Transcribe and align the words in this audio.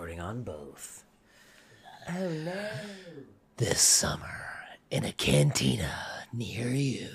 recording 0.00 0.20
on 0.20 0.42
both. 0.42 1.04
Oh 2.08 2.28
no. 2.30 2.54
This 3.58 3.82
summer 3.82 4.46
in 4.90 5.04
a 5.04 5.12
cantina 5.12 5.90
near 6.32 6.68
you. 6.68 7.08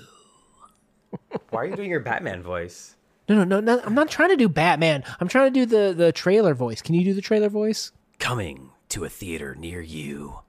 Why 1.50 1.62
are 1.62 1.66
you 1.66 1.76
doing 1.76 1.90
your 1.90 2.02
Batman 2.02 2.44
voice? 2.44 2.96
No, 3.28 3.38
no, 3.38 3.44
no, 3.44 3.60
no. 3.60 3.82
I'm 3.84 3.96
not 3.96 4.12
trying 4.12 4.30
to 4.30 4.36
do 4.36 4.48
Batman. 4.48 5.04
I'm 5.20 5.28
trying 5.28 5.52
to 5.52 5.60
do 5.60 5.66
the 5.66 5.96
the 5.96 6.12
trailer 6.12 6.54
voice. 6.54 6.84
Can 6.84 6.94
you 6.94 7.04
do 7.04 7.16
the 7.16 7.24
trailer 7.24 7.50
voice? 7.50 7.92
Coming 8.20 8.70
to 8.90 9.04
a 9.04 9.10
theater 9.10 9.56
near 9.56 9.82
you. 9.82 10.42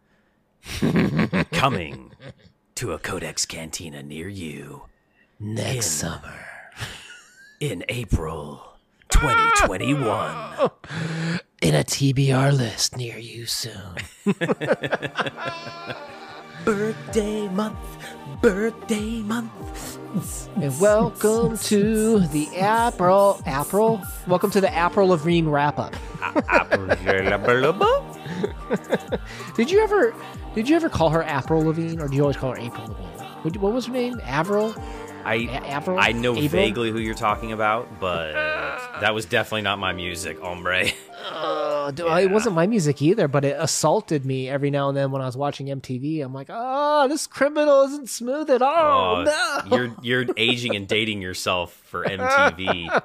Coming 1.53 2.13
to 2.75 2.93
a 2.93 2.99
Codex 2.99 3.47
Cantina 3.47 4.03
near 4.03 4.29
you 4.29 4.83
Next 5.41 5.77
In- 5.77 5.83
summer. 6.11 6.47
in 7.61 7.83
April 7.89 8.77
2021. 9.09 11.39
In 11.63 11.75
a 11.75 11.83
TBR 11.83 12.55
list 12.57 12.97
near 12.99 13.17
you 13.17 13.47
soon. 13.47 13.97
birthday 16.67 17.49
month, 17.49 17.79
birthday 18.43 19.21
month. 19.23 19.99
And 20.57 20.79
welcome 20.79 21.57
to 21.59 22.21
the 22.29 22.49
April 22.57 23.41
April. 23.47 24.03
Welcome 24.27 24.51
to 24.51 24.61
the 24.61 24.69
April 24.87 25.09
Lavigne 25.09 25.49
wrap 25.49 25.79
up. 25.79 25.95
Did 29.57 29.71
you 29.71 29.81
ever 29.83 30.15
did 30.55 30.69
you 30.69 30.77
ever 30.77 30.91
call 30.91 31.09
her 31.11 31.23
April 31.23 31.65
Lavigne 31.65 32.03
or 32.03 32.09
do 32.09 32.17
you 32.17 32.23
always 32.23 32.37
call 32.37 32.51
her 32.51 32.59
April 32.59 32.87
Lavigne? 32.89 33.25
What, 33.43 33.57
what 33.57 33.73
was 33.73 33.87
her 33.87 33.93
name? 33.93 34.21
Avril? 34.25 34.75
I 35.25 35.35
A- 35.35 35.69
Avril? 35.69 35.99
I 35.99 36.13
know 36.13 36.33
April? 36.33 36.49
vaguely 36.49 36.91
who 36.91 36.99
you're 36.99 37.15
talking 37.15 37.53
about, 37.53 37.99
but 37.99 38.33
that 39.01 39.15
was 39.15 39.25
definitely 39.25 39.63
not 39.63 39.79
my 39.79 39.93
music, 39.93 40.39
hombre. 40.41 40.89
D- 41.91 42.03
It 42.03 42.31
wasn't 42.31 42.55
my 42.55 42.67
music 42.67 43.01
either, 43.03 43.29
but 43.29 43.45
it 43.45 43.57
assaulted 43.59 44.25
me 44.25 44.49
every 44.49 44.71
now 44.71 44.89
and 44.89 44.97
then 44.97 45.11
when 45.11 45.23
I 45.23 45.27
was 45.27 45.37
watching 45.37 45.67
MTV. 45.67 46.23
I'm 46.25 46.33
like, 46.35 46.49
oh, 46.51 47.07
this 47.09 47.27
criminal 47.27 47.83
isn't 47.83 48.09
smooth 48.09 48.51
at 48.51 48.63
all. 48.63 49.25
no. 49.25 49.59
You're 49.71 49.95
you're 50.03 50.27
aging 50.37 50.75
and 50.77 50.87
dating 50.89 51.23
yourself 51.23 51.73
for 51.73 52.05
MTV. 52.05 53.03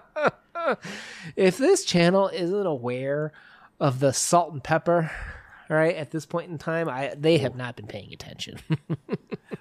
if 1.36 1.58
this 1.58 1.86
channel 1.86 2.30
isn't 2.30 2.66
aware 2.66 3.32
of 3.80 4.00
the 4.00 4.14
salt 4.14 4.54
and 4.54 4.64
pepper, 4.64 5.12
right 5.70 5.96
at 5.96 6.12
this 6.12 6.26
point 6.26 6.52
in 6.52 6.58
time, 6.58 6.88
I 6.90 7.14
they 7.18 7.38
have 7.40 7.56
not 7.56 7.76
been 7.76 7.88
paying 7.88 8.14
attention. 8.14 8.60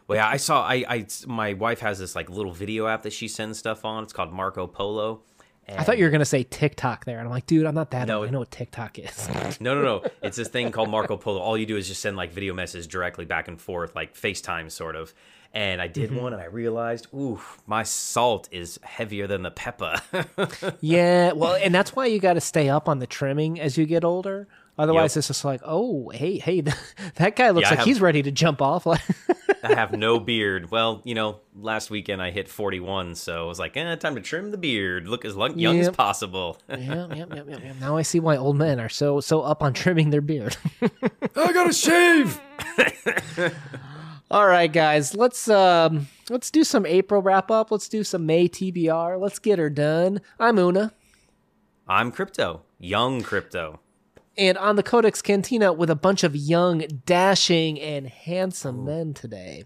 Well, 0.06 0.16
yeah, 0.16 0.26
I 0.26 0.38
saw. 0.38 0.66
I, 0.66 0.84
I 0.88 1.06
my 1.28 1.52
wife 1.52 1.78
has 1.80 2.00
this 2.00 2.16
like 2.16 2.28
little 2.28 2.50
video 2.50 2.88
app 2.88 3.04
that 3.04 3.12
she 3.12 3.28
sends 3.28 3.60
stuff 3.60 3.84
on. 3.84 4.02
It's 4.02 4.12
called 4.12 4.32
Marco 4.32 4.66
Polo. 4.66 5.22
I 5.78 5.84
thought 5.84 5.98
you 5.98 6.04
were 6.04 6.10
gonna 6.10 6.24
say 6.24 6.42
TikTok 6.44 7.04
there, 7.04 7.18
and 7.18 7.26
I'm 7.26 7.30
like, 7.32 7.46
dude, 7.46 7.66
I'm 7.66 7.74
not 7.74 7.90
that 7.92 8.08
No, 8.08 8.18
old. 8.18 8.28
I 8.28 8.30
know 8.30 8.40
what 8.40 8.50
TikTok 8.50 8.98
is. 8.98 9.28
No, 9.60 9.74
no, 9.74 9.82
no. 9.82 10.02
It's 10.22 10.36
this 10.36 10.48
thing 10.48 10.70
called 10.72 10.88
Marco 10.90 11.16
Polo. 11.16 11.40
All 11.40 11.56
you 11.58 11.66
do 11.66 11.76
is 11.76 11.86
just 11.88 12.00
send 12.00 12.16
like 12.16 12.32
video 12.32 12.54
messages 12.54 12.86
directly 12.86 13.24
back 13.24 13.48
and 13.48 13.60
forth, 13.60 13.94
like 13.94 14.14
FaceTime 14.14 14.70
sort 14.70 14.96
of. 14.96 15.12
And 15.52 15.82
I 15.82 15.88
did 15.88 16.10
mm-hmm. 16.10 16.20
one, 16.22 16.32
and 16.32 16.40
I 16.40 16.44
realized, 16.46 17.08
ooh, 17.12 17.40
my 17.66 17.82
salt 17.82 18.48
is 18.52 18.78
heavier 18.82 19.26
than 19.26 19.42
the 19.42 19.50
pepper. 19.50 19.96
yeah, 20.80 21.32
well, 21.32 21.54
and 21.54 21.74
that's 21.74 21.94
why 21.96 22.06
you 22.06 22.20
got 22.20 22.34
to 22.34 22.40
stay 22.40 22.68
up 22.68 22.88
on 22.88 23.00
the 23.00 23.06
trimming 23.06 23.58
as 23.60 23.76
you 23.76 23.84
get 23.84 24.04
older. 24.04 24.46
Otherwise, 24.78 25.14
Yep. 25.14 25.18
it's 25.18 25.26
just 25.26 25.44
like, 25.44 25.60
oh, 25.64 26.08
hey, 26.10 26.38
hey, 26.38 26.60
that 27.16 27.34
guy 27.36 27.50
looks 27.50 27.64
Yeah, 27.66 27.70
like 27.70 27.78
have- 27.80 27.86
he's 27.86 28.00
ready 28.00 28.22
to 28.22 28.30
jump 28.30 28.62
off. 28.62 28.86
Like, 29.62 29.72
I 29.72 29.74
have 29.74 29.92
no 29.92 30.18
beard. 30.18 30.70
Well, 30.70 31.00
you 31.04 31.14
know, 31.14 31.40
last 31.54 31.90
weekend 31.90 32.22
I 32.22 32.30
hit 32.30 32.48
41, 32.48 33.14
so 33.14 33.44
I 33.44 33.46
was 33.46 33.58
like, 33.58 33.76
eh, 33.76 33.96
time 33.96 34.14
to 34.14 34.20
trim 34.20 34.50
the 34.50 34.58
beard. 34.58 35.08
Look 35.08 35.24
as 35.24 35.36
long, 35.36 35.58
young 35.58 35.78
as 35.78 35.90
possible. 35.90 36.58
yeah, 36.68 36.78
yeah, 36.78 37.06
yeah, 37.14 37.42
yeah, 37.46 37.58
yeah. 37.62 37.72
Now 37.80 37.96
I 37.96 38.02
see 38.02 38.20
why 38.20 38.36
old 38.36 38.56
men 38.56 38.80
are 38.80 38.88
so 38.88 39.20
so 39.20 39.42
up 39.42 39.62
on 39.62 39.72
trimming 39.72 40.10
their 40.10 40.20
beard. 40.20 40.56
I 40.82 41.52
gotta 41.52 41.72
shave. 41.72 42.40
All 44.30 44.46
right, 44.46 44.72
guys, 44.72 45.14
let's 45.14 45.48
um 45.48 46.06
let's 46.28 46.50
do 46.50 46.62
some 46.64 46.86
April 46.86 47.20
wrap 47.20 47.50
up. 47.50 47.70
Let's 47.70 47.88
do 47.88 48.04
some 48.04 48.26
May 48.26 48.48
TBR. 48.48 49.20
Let's 49.20 49.38
get 49.38 49.58
her 49.58 49.70
done. 49.70 50.20
I'm 50.38 50.58
Una, 50.58 50.92
I'm 51.88 52.12
crypto, 52.12 52.62
young 52.78 53.22
crypto. 53.22 53.80
And 54.36 54.58
on 54.58 54.76
the 54.76 54.82
Codex 54.82 55.22
Cantina 55.22 55.72
with 55.72 55.90
a 55.90 55.96
bunch 55.96 56.24
of 56.24 56.36
young, 56.36 56.84
dashing, 57.06 57.80
and 57.80 58.08
handsome 58.08 58.84
men 58.84 59.14
today. 59.14 59.64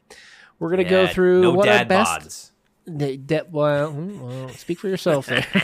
We're 0.58 0.70
gonna 0.70 0.84
go 0.84 1.06
through 1.06 1.42
no 1.42 1.52
what 1.52 1.66
dad 1.66 1.82
our 1.82 1.84
best. 1.84 2.20
bods. 2.20 2.50
The, 2.86 3.16
that, 3.28 3.50
well, 3.50 3.92
hmm, 3.92 4.20
well, 4.20 4.48
speak 4.50 4.78
for 4.78 4.88
yourself 4.88 5.26
there. 5.26 5.46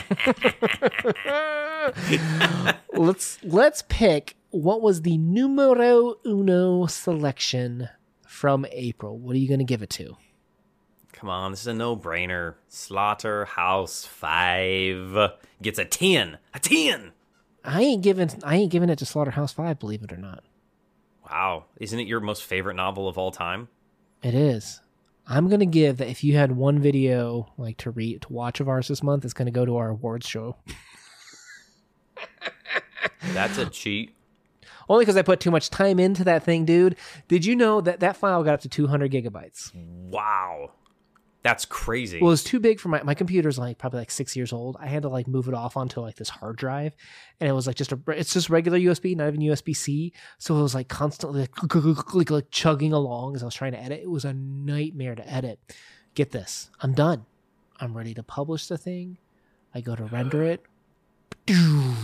let's 2.93 3.39
let's 3.43 3.83
pick 3.89 4.35
what 4.49 4.81
was 4.81 5.03
the 5.03 5.17
numero 5.17 6.15
uno 6.25 6.85
selection 6.87 7.89
from 8.25 8.65
April. 8.71 9.17
What 9.17 9.35
are 9.35 9.39
you 9.39 9.47
going 9.47 9.59
to 9.59 9.65
give 9.65 9.81
it 9.81 9.89
to? 9.91 10.17
Come 11.13 11.29
on, 11.29 11.51
this 11.51 11.61
is 11.61 11.67
a 11.67 11.73
no-brainer. 11.73 12.55
Slaughterhouse 12.67 14.05
Five 14.05 15.33
gets 15.61 15.77
a 15.77 15.85
ten. 15.85 16.39
A 16.53 16.59
ten. 16.59 17.11
I 17.63 17.81
ain't 17.81 18.01
giving 18.03 18.29
I 18.43 18.55
ain't 18.55 18.71
giving 18.71 18.89
it 18.89 18.97
to 18.99 19.05
Slaughterhouse 19.05 19.53
Five. 19.53 19.79
Believe 19.79 20.03
it 20.03 20.11
or 20.11 20.17
not, 20.17 20.43
Wow, 21.29 21.65
isn't 21.77 21.99
it 21.99 22.07
your 22.07 22.19
most 22.19 22.43
favorite 22.43 22.75
novel 22.75 23.07
of 23.07 23.17
all 23.17 23.31
time? 23.31 23.69
it 24.23 24.33
is. 24.35 24.81
I'm 25.27 25.49
gonna 25.49 25.65
give 25.67 25.97
that 25.97 26.09
if 26.09 26.23
you 26.23 26.35
had 26.35 26.51
one 26.53 26.79
video 26.79 27.53
like 27.57 27.77
to 27.77 27.91
read 27.91 28.23
to 28.23 28.33
watch 28.33 28.59
of 28.59 28.67
ours 28.67 28.87
this 28.87 29.03
month, 29.03 29.23
it's 29.23 29.33
gonna 29.33 29.51
go 29.51 29.65
to 29.65 29.77
our 29.77 29.89
awards 29.89 30.27
show. 30.27 30.55
That's 33.33 33.57
a 33.57 33.67
cheat. 33.67 34.15
Only 34.89 35.05
because 35.05 35.15
I 35.15 35.21
put 35.21 35.39
too 35.39 35.51
much 35.51 35.69
time 35.69 35.99
into 35.99 36.23
that 36.25 36.43
thing, 36.43 36.65
dude. 36.65 36.97
Did 37.27 37.45
you 37.45 37.55
know 37.55 37.79
that 37.81 37.99
that 38.01 38.17
file 38.17 38.43
got 38.43 38.55
up 38.55 38.61
to 38.61 38.69
200 38.69 39.11
gigabytes? 39.11 39.71
Wow, 39.75 40.71
that's 41.43 41.65
crazy. 41.65 42.19
Well, 42.19 42.29
it 42.29 42.33
was 42.33 42.43
too 42.43 42.59
big 42.59 42.79
for 42.79 42.89
my 42.89 43.01
my 43.03 43.13
computer's 43.15 43.57
like 43.57 43.77
probably 43.77 43.99
like 43.99 44.11
six 44.11 44.35
years 44.35 44.53
old. 44.53 44.77
I 44.79 44.87
had 44.87 45.01
to 45.03 45.09
like 45.09 45.27
move 45.27 45.47
it 45.47 45.53
off 45.53 45.75
onto 45.75 45.99
like 46.01 46.15
this 46.15 46.29
hard 46.29 46.57
drive, 46.57 46.95
and 47.39 47.49
it 47.49 47.53
was 47.53 47.65
like 47.67 47.75
just 47.75 47.91
a 47.91 47.99
it's 48.09 48.33
just 48.33 48.49
regular 48.49 48.77
USB, 48.77 49.15
not 49.15 49.27
even 49.27 49.41
USB 49.41 49.75
C. 49.75 50.13
So 50.37 50.57
it 50.57 50.61
was 50.61 50.75
like 50.75 50.87
constantly 50.87 51.41
like, 51.41 52.13
like, 52.13 52.29
like 52.29 52.51
chugging 52.51 52.93
along 52.93 53.35
as 53.35 53.41
I 53.41 53.45
was 53.45 53.55
trying 53.55 53.71
to 53.71 53.81
edit. 53.81 54.01
It 54.03 54.09
was 54.09 54.25
a 54.25 54.33
nightmare 54.33 55.15
to 55.15 55.27
edit. 55.31 55.59
Get 56.13 56.31
this, 56.31 56.69
I'm 56.81 56.93
done. 56.93 57.25
I'm 57.79 57.97
ready 57.97 58.13
to 58.13 58.21
publish 58.23 58.67
the 58.67 58.77
thing. 58.77 59.17
I 59.73 59.81
go 59.81 59.95
to 59.95 60.03
render 60.05 60.43
it. 60.43 60.63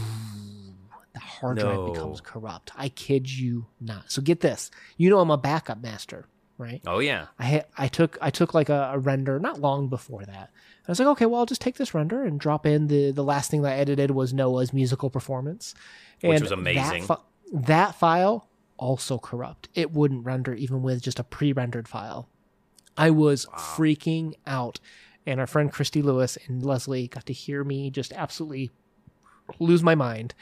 The 1.14 1.20
hard 1.20 1.58
drive 1.58 1.78
No. 1.78 1.92
becomes 1.92 2.22
corrupt. 2.22 2.72
I 2.76 2.90
kid 2.90 3.30
you 3.32 3.66
not. 3.82 4.12
So 4.12 4.22
get 4.22 4.42
this. 4.42 4.70
You 4.98 5.10
know 5.10 5.20
I'm 5.20 5.32
a 5.32 5.38
backup 5.38 5.82
master, 5.82 6.28
right? 6.58 6.82
oh 6.86 7.00
yeah, 7.00 7.28
I 7.40 7.64
I 7.78 7.88
took 7.88 8.18
I 8.22 8.30
took 8.30 8.54
like 8.54 8.70
a, 8.70 8.92
a 8.94 9.00
render 9.00 9.40
not 9.40 9.60
long 9.60 9.88
before 9.88 10.24
that. 10.26 10.52
I 10.88 10.92
was 10.92 11.00
like, 11.00 11.08
okay, 11.10 11.26
well, 11.26 11.42
I'll 11.42 11.46
just 11.46 11.62
take 11.62 11.76
this 11.76 11.94
render 11.94 12.24
and 12.24 12.40
drop 12.40 12.66
in 12.66 12.88
the 12.88 13.12
the 13.12 13.24
last 13.24 13.52
thing 13.52 13.62
that 13.64 13.74
I 13.74 13.78
edited 13.78 14.12
was 14.12 14.34
Noah's 14.34 14.74
musical 14.74 15.10
performance, 15.10 15.76
Which 16.22 16.42
was 16.42 16.52
amazing. 16.52 17.02
That, 17.02 17.08
fi- 17.08 17.24
that 17.54 17.96
file 17.96 18.48
also 18.78 19.18
corrupt. 19.18 19.70
It 19.74 19.92
wouldn't 19.92 20.26
render 20.26 20.54
even 20.54 20.82
with 20.82 21.02
just 21.02 21.20
a 21.20 21.24
pre-rendered 21.24 21.88
file. 21.88 22.30
I 22.96 23.12
was 23.12 23.46
freaking 23.48 24.34
out, 24.46 24.80
and 25.26 25.40
our 25.40 25.48
friend 25.48 25.72
Christy 25.72 26.02
Luis 26.02 26.38
and 26.48 26.66
Leslie 26.66 27.08
got 27.08 27.26
to 27.28 27.34
hear 27.34 27.64
me 27.64 27.90
just 27.92 28.14
absolutely 28.14 28.72
lose 29.60 29.84
my 29.84 29.96
mind 29.96 30.34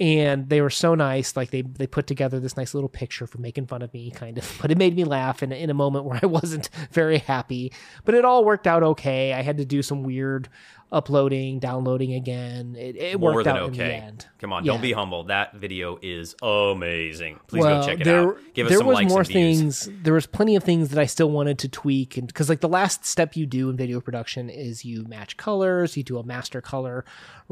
and 0.00 0.48
they 0.48 0.60
were 0.60 0.70
so 0.70 0.94
nice 0.94 1.36
like 1.36 1.50
they 1.50 1.62
they 1.62 1.86
put 1.86 2.06
together 2.06 2.40
this 2.40 2.56
nice 2.56 2.74
little 2.74 2.88
picture 2.88 3.26
for 3.26 3.38
making 3.38 3.66
fun 3.66 3.82
of 3.82 3.92
me 3.92 4.10
kind 4.10 4.38
of 4.38 4.58
but 4.62 4.70
it 4.70 4.78
made 4.78 4.96
me 4.96 5.04
laugh 5.04 5.42
in, 5.42 5.52
in 5.52 5.70
a 5.70 5.74
moment 5.74 6.04
where 6.04 6.18
i 6.22 6.26
wasn't 6.32 6.70
very 6.90 7.18
happy. 7.18 7.72
But 8.04 8.14
it 8.14 8.24
all 8.24 8.44
worked 8.44 8.66
out 8.66 8.82
okay. 8.82 9.32
I 9.32 9.42
had 9.42 9.58
to 9.58 9.64
do 9.64 9.82
some 9.82 10.02
weird 10.02 10.48
uploading 10.92 11.58
downloading 11.58 12.14
again 12.14 12.76
it, 12.78 12.96
it 12.96 13.20
worked 13.20 13.46
out 13.46 13.68
in 13.68 13.72
the 13.72 13.82
okay. 13.82 13.94
end 13.94 14.26
Come 14.42 14.52
on, 14.52 14.64
Yeah. 14.64 14.72
don't 14.72 14.82
be 14.82 14.90
humble. 14.90 15.22
That 15.22 15.54
video 15.54 16.00
is 16.02 16.34
amazing. 16.42 17.38
Please 17.46 17.60
well, 17.62 17.80
go 17.80 17.86
check 17.86 18.00
it 18.00 18.04
there, 18.04 18.30
out. 18.30 18.38
Give 18.54 18.66
us 18.66 18.70
there 18.70 18.78
some 18.78 18.88
was 18.88 18.94
likes 18.96 19.08
more 19.08 19.20
and 19.20 19.28
views. 19.28 19.84
things. 19.84 20.02
There 20.02 20.14
was 20.14 20.26
plenty 20.26 20.56
of 20.56 20.64
things 20.64 20.88
that 20.88 20.98
I 20.98 21.06
still 21.06 21.30
wanted 21.30 21.60
to 21.60 21.68
tweak, 21.68 22.16
and 22.16 22.26
because 22.26 22.48
like 22.48 22.58
the 22.58 22.68
last 22.68 23.06
step 23.06 23.36
you 23.36 23.46
do 23.46 23.70
in 23.70 23.76
video 23.76 24.00
production 24.00 24.50
is 24.50 24.84
you 24.84 25.04
match 25.04 25.36
colors, 25.36 25.96
you 25.96 26.02
do 26.02 26.18
a 26.18 26.24
master 26.24 26.60
color 26.60 27.04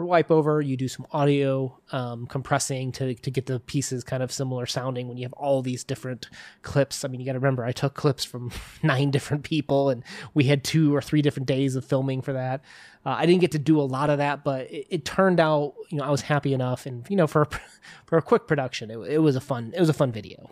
wipe 0.05 0.31
over, 0.31 0.61
you 0.61 0.77
do 0.77 0.89
some 0.89 1.07
audio 1.13 1.79
um, 1.93 2.27
compressing 2.27 2.93
to 2.93 3.15
to 3.15 3.31
get 3.31 3.47
the 3.47 3.61
pieces 3.61 4.03
kind 4.05 4.23
of 4.23 4.33
similar 4.33 4.67
sounding 4.67 5.09
when 5.09 5.17
you 5.17 5.25
have 5.25 5.33
all 5.35 5.63
these 5.63 5.85
different 5.85 6.29
clips. 6.63 7.05
I 7.05 7.09
mean, 7.09 7.21
you 7.21 7.27
got 7.27 7.33
to 7.33 7.39
remember, 7.39 7.65
I 7.65 7.73
took 7.73 7.95
clips 7.95 8.25
from 8.25 8.51
nine 8.83 9.11
different 9.11 9.45
people, 9.45 9.91
and 9.91 10.03
we 10.35 10.45
had 10.45 10.65
two 10.65 10.95
or 10.95 11.03
three 11.03 11.23
different 11.23 11.47
days 11.47 11.77
of 11.77 11.85
filming 11.85 12.23
for 12.23 12.33
that. 12.33 12.63
Uh, 13.05 13.11
I 13.19 13.27
didn't 13.27 13.41
get 13.41 13.53
to 13.53 13.59
do 13.59 13.81
a 13.81 13.83
lot 13.83 14.11
of 14.11 14.19
that, 14.19 14.45
but 14.45 14.71
it, 14.71 14.87
it 14.91 15.05
turned 15.05 15.41
out, 15.41 15.75
you 15.89 15.99
know, 15.99 16.05
I 16.05 16.11
was 16.11 16.21
happy 16.23 16.53
enough, 16.53 16.85
and 16.87 17.07
you 17.09 17.17
know, 17.17 17.27
for 17.27 17.43
a, 17.43 17.49
for 18.07 18.19
a 18.19 18.23
quick 18.23 18.47
production, 18.47 18.91
it, 18.91 18.99
it 18.99 19.19
was 19.19 19.37
a 19.37 19.41
fun, 19.41 19.73
it 19.75 19.81
was 19.81 19.89
a 19.89 19.95
fun 19.95 20.13
video. 20.13 20.51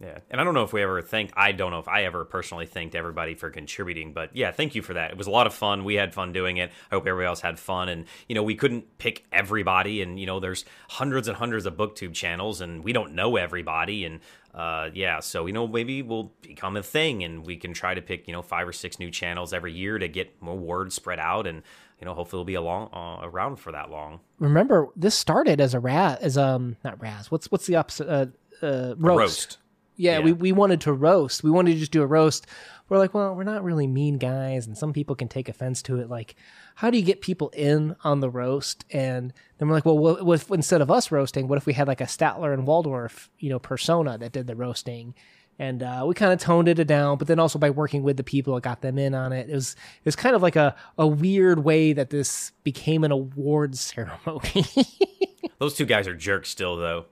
Yeah, 0.00 0.18
and 0.28 0.40
I 0.40 0.44
don't 0.44 0.54
know 0.54 0.64
if 0.64 0.72
we 0.72 0.82
ever 0.82 1.00
thanked. 1.02 1.34
I 1.36 1.52
don't 1.52 1.70
know 1.70 1.78
if 1.78 1.86
I 1.86 2.02
ever 2.02 2.24
personally 2.24 2.66
thanked 2.66 2.94
everybody 2.94 3.34
for 3.34 3.48
contributing, 3.50 4.12
but 4.12 4.34
yeah, 4.34 4.50
thank 4.50 4.74
you 4.74 4.82
for 4.82 4.94
that. 4.94 5.12
It 5.12 5.16
was 5.16 5.28
a 5.28 5.30
lot 5.30 5.46
of 5.46 5.54
fun. 5.54 5.84
We 5.84 5.94
had 5.94 6.12
fun 6.12 6.32
doing 6.32 6.56
it. 6.56 6.72
I 6.90 6.96
hope 6.96 7.06
everybody 7.06 7.28
else 7.28 7.40
had 7.40 7.60
fun. 7.60 7.88
And 7.88 8.06
you 8.28 8.34
know, 8.34 8.42
we 8.42 8.56
couldn't 8.56 8.98
pick 8.98 9.24
everybody, 9.32 10.02
and 10.02 10.18
you 10.18 10.26
know, 10.26 10.40
there's 10.40 10.64
hundreds 10.90 11.28
and 11.28 11.36
hundreds 11.36 11.64
of 11.64 11.74
BookTube 11.74 12.12
channels, 12.12 12.60
and 12.60 12.82
we 12.82 12.92
don't 12.92 13.14
know 13.14 13.36
everybody. 13.36 14.04
And 14.04 14.20
uh, 14.52 14.90
yeah, 14.92 15.20
so 15.20 15.46
you 15.46 15.52
know, 15.52 15.68
maybe 15.68 16.02
we'll 16.02 16.32
become 16.42 16.76
a 16.76 16.82
thing, 16.82 17.22
and 17.22 17.46
we 17.46 17.56
can 17.56 17.72
try 17.72 17.94
to 17.94 18.02
pick 18.02 18.26
you 18.26 18.32
know 18.32 18.42
five 18.42 18.66
or 18.66 18.72
six 18.72 18.98
new 18.98 19.10
channels 19.10 19.52
every 19.52 19.72
year 19.72 19.98
to 19.98 20.08
get 20.08 20.42
more 20.42 20.58
word 20.58 20.92
spread 20.92 21.20
out, 21.20 21.46
and 21.46 21.62
you 22.00 22.04
know, 22.04 22.14
hopefully, 22.14 22.38
we'll 22.38 22.44
be 22.44 22.54
along 22.54 22.90
uh, 22.92 23.26
around 23.26 23.56
for 23.56 23.72
that 23.72 23.90
long. 23.90 24.20
Remember, 24.40 24.88
this 24.96 25.14
started 25.14 25.60
as 25.60 25.72
a 25.72 25.80
rat, 25.80 26.20
as 26.20 26.36
um, 26.36 26.76
not 26.84 27.00
raz. 27.00 27.30
What's 27.30 27.50
what's 27.50 27.66
the 27.66 27.76
opposite? 27.76 28.08
Uh, 28.08 28.26
uh, 28.62 28.94
roast. 28.98 29.18
roast. 29.18 29.58
Yeah, 29.96 30.18
yeah, 30.18 30.24
we, 30.24 30.32
we 30.32 30.52
wanted 30.52 30.80
to 30.82 30.92
roast. 30.92 31.44
We 31.44 31.50
wanted 31.50 31.72
to 31.74 31.78
just 31.78 31.92
do 31.92 32.02
a 32.02 32.06
roast. 32.06 32.46
We're 32.88 32.98
like, 32.98 33.14
well, 33.14 33.34
we're 33.34 33.44
not 33.44 33.64
really 33.64 33.86
mean 33.86 34.18
guys, 34.18 34.66
and 34.66 34.76
some 34.76 34.92
people 34.92 35.16
can 35.16 35.28
take 35.28 35.48
offense 35.48 35.82
to 35.82 36.00
it. 36.00 36.10
Like, 36.10 36.34
how 36.74 36.90
do 36.90 36.98
you 36.98 37.04
get 37.04 37.20
people 37.20 37.48
in 37.50 37.96
on 38.04 38.20
the 38.20 38.28
roast? 38.28 38.84
And 38.90 39.32
then 39.58 39.68
we're 39.68 39.74
like, 39.74 39.86
well, 39.86 39.98
what, 39.98 40.24
what 40.24 40.42
if, 40.42 40.50
instead 40.50 40.82
of 40.82 40.90
us 40.90 41.10
roasting, 41.10 41.48
what 41.48 41.56
if 41.56 41.66
we 41.66 41.72
had 41.72 41.88
like 41.88 42.00
a 42.00 42.04
Statler 42.04 42.52
and 42.52 42.66
Waldorf, 42.66 43.30
you 43.38 43.48
know, 43.48 43.58
persona 43.58 44.18
that 44.18 44.32
did 44.32 44.46
the 44.46 44.56
roasting? 44.56 45.14
And 45.58 45.82
uh, 45.82 46.04
we 46.06 46.14
kind 46.14 46.32
of 46.32 46.40
toned 46.40 46.68
it 46.68 46.84
down, 46.86 47.16
but 47.16 47.28
then 47.28 47.38
also 47.38 47.58
by 47.60 47.70
working 47.70 48.02
with 48.02 48.16
the 48.16 48.24
people, 48.24 48.56
it 48.56 48.64
got 48.64 48.80
them 48.80 48.98
in 48.98 49.14
on 49.14 49.32
it. 49.32 49.48
It 49.48 49.54
was 49.54 49.74
it 49.74 50.04
was 50.04 50.16
kind 50.16 50.34
of 50.34 50.42
like 50.42 50.56
a, 50.56 50.74
a 50.98 51.06
weird 51.06 51.62
way 51.62 51.92
that 51.92 52.10
this 52.10 52.50
became 52.64 53.04
an 53.04 53.12
awards 53.12 53.80
ceremony. 53.80 54.66
Those 55.58 55.74
two 55.74 55.86
guys 55.86 56.08
are 56.08 56.14
jerks 56.14 56.48
still, 56.48 56.76
though. 56.76 57.06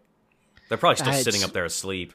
They're 0.73 0.79
probably 0.79 0.97
still 0.97 1.13
sitting 1.13 1.45
up 1.45 1.53
there 1.53 1.67
asleep. 1.67 2.15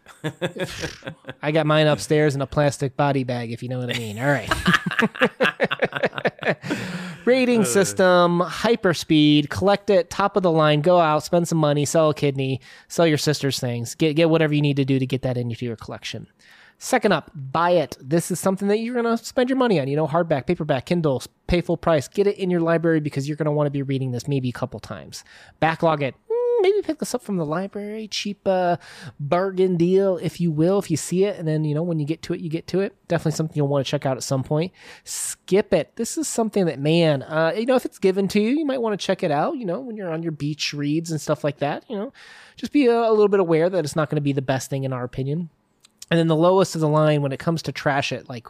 I 1.43 1.51
got 1.51 1.67
mine 1.67 1.85
upstairs 1.85 2.33
in 2.33 2.41
a 2.41 2.47
plastic 2.47 2.97
body 2.97 3.23
bag, 3.23 3.51
if 3.51 3.61
you 3.61 3.69
know 3.69 3.77
what 3.77 3.95
I 3.95 3.99
mean. 3.99 4.17
All 4.17 4.25
right. 4.25 4.49
Rating 7.25 7.61
uh. 7.61 7.65
system, 7.65 8.39
hyperspeed, 8.39 9.51
collect 9.51 9.91
it, 9.91 10.09
top 10.09 10.35
of 10.35 10.41
the 10.41 10.49
line, 10.49 10.81
go 10.81 10.99
out, 10.99 11.21
spend 11.21 11.47
some 11.47 11.59
money, 11.59 11.85
sell 11.85 12.09
a 12.09 12.15
kidney, 12.15 12.59
sell 12.87 13.05
your 13.05 13.19
sister's 13.19 13.59
things, 13.59 13.93
get 13.93 14.15
get 14.15 14.31
whatever 14.31 14.55
you 14.55 14.63
need 14.63 14.77
to 14.77 14.85
do 14.85 14.97
to 14.97 15.05
get 15.05 15.21
that 15.21 15.37
into 15.37 15.63
your 15.63 15.75
collection. 15.75 16.25
Second 16.79 17.11
up, 17.11 17.29
buy 17.35 17.71
it. 17.71 17.95
This 18.01 18.31
is 18.31 18.39
something 18.39 18.67
that 18.69 18.79
you're 18.79 18.99
going 18.99 19.17
to 19.17 19.23
spend 19.23 19.49
your 19.49 19.57
money 19.57 19.79
on. 19.79 19.87
You 19.87 19.95
know, 19.95 20.07
hardback, 20.07 20.47
paperback, 20.47 20.87
Kindle, 20.87 21.21
pay 21.45 21.61
full 21.61 21.77
price. 21.77 22.07
Get 22.07 22.25
it 22.25 22.37
in 22.37 22.49
your 22.49 22.61
library 22.61 23.01
because 23.01 23.27
you're 23.27 23.37
going 23.37 23.45
to 23.45 23.51
want 23.51 23.67
to 23.67 23.71
be 23.71 23.83
reading 23.83 24.11
this 24.11 24.27
maybe 24.27 24.49
a 24.49 24.53
couple 24.53 24.79
times. 24.79 25.23
Backlog 25.59 26.01
it 26.01 26.15
maybe 26.61 26.81
pick 26.81 26.99
this 26.99 27.13
up 27.15 27.21
from 27.21 27.37
the 27.37 27.45
library, 27.45 28.07
cheap 28.07 28.47
uh, 28.47 28.77
bargain 29.19 29.77
deal, 29.77 30.17
if 30.17 30.39
you 30.39 30.51
will, 30.51 30.79
if 30.79 30.89
you 30.91 30.97
see 30.97 31.25
it. 31.25 31.37
And 31.37 31.47
then, 31.47 31.63
you 31.63 31.75
know, 31.75 31.83
when 31.83 31.99
you 31.99 32.05
get 32.05 32.21
to 32.23 32.33
it, 32.33 32.39
you 32.39 32.49
get 32.49 32.67
to 32.67 32.79
it. 32.79 32.95
Definitely 33.07 33.33
something 33.33 33.55
you'll 33.55 33.67
want 33.67 33.85
to 33.85 33.89
check 33.89 34.05
out 34.05 34.17
at 34.17 34.23
some 34.23 34.43
point. 34.43 34.71
Skip 35.03 35.73
it. 35.73 35.95
This 35.95 36.17
is 36.17 36.27
something 36.27 36.65
that, 36.65 36.79
man, 36.79 37.23
uh, 37.23 37.53
you 37.55 37.65
know, 37.65 37.75
if 37.75 37.85
it's 37.85 37.99
given 37.99 38.27
to 38.29 38.39
you, 38.39 38.51
you 38.51 38.65
might 38.65 38.81
want 38.81 38.99
to 38.99 39.05
check 39.05 39.23
it 39.23 39.31
out, 39.31 39.57
you 39.57 39.65
know, 39.65 39.79
when 39.79 39.97
you're 39.97 40.11
on 40.11 40.23
your 40.23 40.31
beach 40.31 40.73
reads 40.73 41.11
and 41.11 41.21
stuff 41.21 41.43
like 41.43 41.57
that, 41.57 41.83
you 41.89 41.95
know, 41.95 42.13
just 42.55 42.71
be 42.71 42.87
a, 42.87 42.99
a 42.99 43.11
little 43.11 43.27
bit 43.27 43.39
aware 43.39 43.69
that 43.69 43.85
it's 43.85 43.95
not 43.95 44.09
going 44.09 44.17
to 44.17 44.21
be 44.21 44.33
the 44.33 44.41
best 44.41 44.69
thing 44.69 44.83
in 44.83 44.93
our 44.93 45.03
opinion. 45.03 45.49
And 46.09 46.17
then 46.19 46.27
the 46.27 46.35
lowest 46.35 46.75
of 46.75 46.81
the 46.81 46.87
line 46.87 47.21
when 47.21 47.31
it 47.31 47.39
comes 47.39 47.61
to 47.63 47.71
trash 47.71 48.11
it, 48.11 48.29
like 48.29 48.47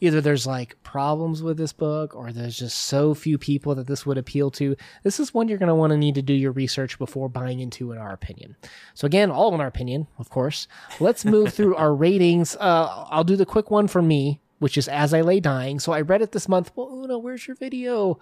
either 0.00 0.20
there's 0.20 0.46
like 0.46 0.82
problems 0.82 1.42
with 1.42 1.56
this 1.56 1.72
book 1.72 2.14
or 2.14 2.32
there's 2.32 2.58
just 2.58 2.78
so 2.78 3.14
few 3.14 3.38
people 3.38 3.74
that 3.74 3.86
this 3.86 4.06
would 4.06 4.18
appeal 4.18 4.50
to. 4.52 4.76
This 5.02 5.20
is 5.20 5.34
one 5.34 5.48
you're 5.48 5.58
going 5.58 5.68
to 5.68 5.74
want 5.74 5.92
to 5.92 5.96
need 5.96 6.14
to 6.16 6.22
do 6.22 6.32
your 6.32 6.52
research 6.52 6.98
before 6.98 7.28
buying 7.28 7.60
into, 7.60 7.92
in 7.92 7.98
our 7.98 8.12
opinion. 8.12 8.56
So, 8.94 9.06
again, 9.06 9.30
all 9.30 9.54
in 9.54 9.60
our 9.60 9.66
opinion, 9.66 10.06
of 10.18 10.30
course. 10.30 10.66
Let's 10.98 11.24
move 11.24 11.52
through 11.54 11.76
our 11.76 11.94
ratings. 11.94 12.56
Uh, 12.56 13.06
I'll 13.10 13.24
do 13.24 13.36
the 13.36 13.46
quick 13.46 13.70
one 13.70 13.88
for 13.88 14.02
me, 14.02 14.40
which 14.58 14.78
is 14.78 14.88
As 14.88 15.14
I 15.14 15.20
Lay 15.20 15.40
Dying. 15.40 15.78
So, 15.78 15.92
I 15.92 16.00
read 16.00 16.22
it 16.22 16.32
this 16.32 16.48
month. 16.48 16.72
Well, 16.74 16.90
Una, 16.92 17.18
where's 17.18 17.46
your 17.46 17.56
video? 17.56 18.18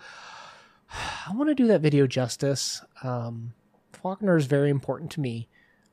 I 0.91 1.33
want 1.35 1.49
to 1.49 1.55
do 1.55 1.67
that 1.69 1.81
video 1.81 2.07
justice. 2.07 2.83
Um, 3.03 3.53
Faulkner 3.93 4.37
is 4.37 4.47
very 4.47 4.71
important 4.71 5.11
to 5.13 5.21
me. 5.21 5.49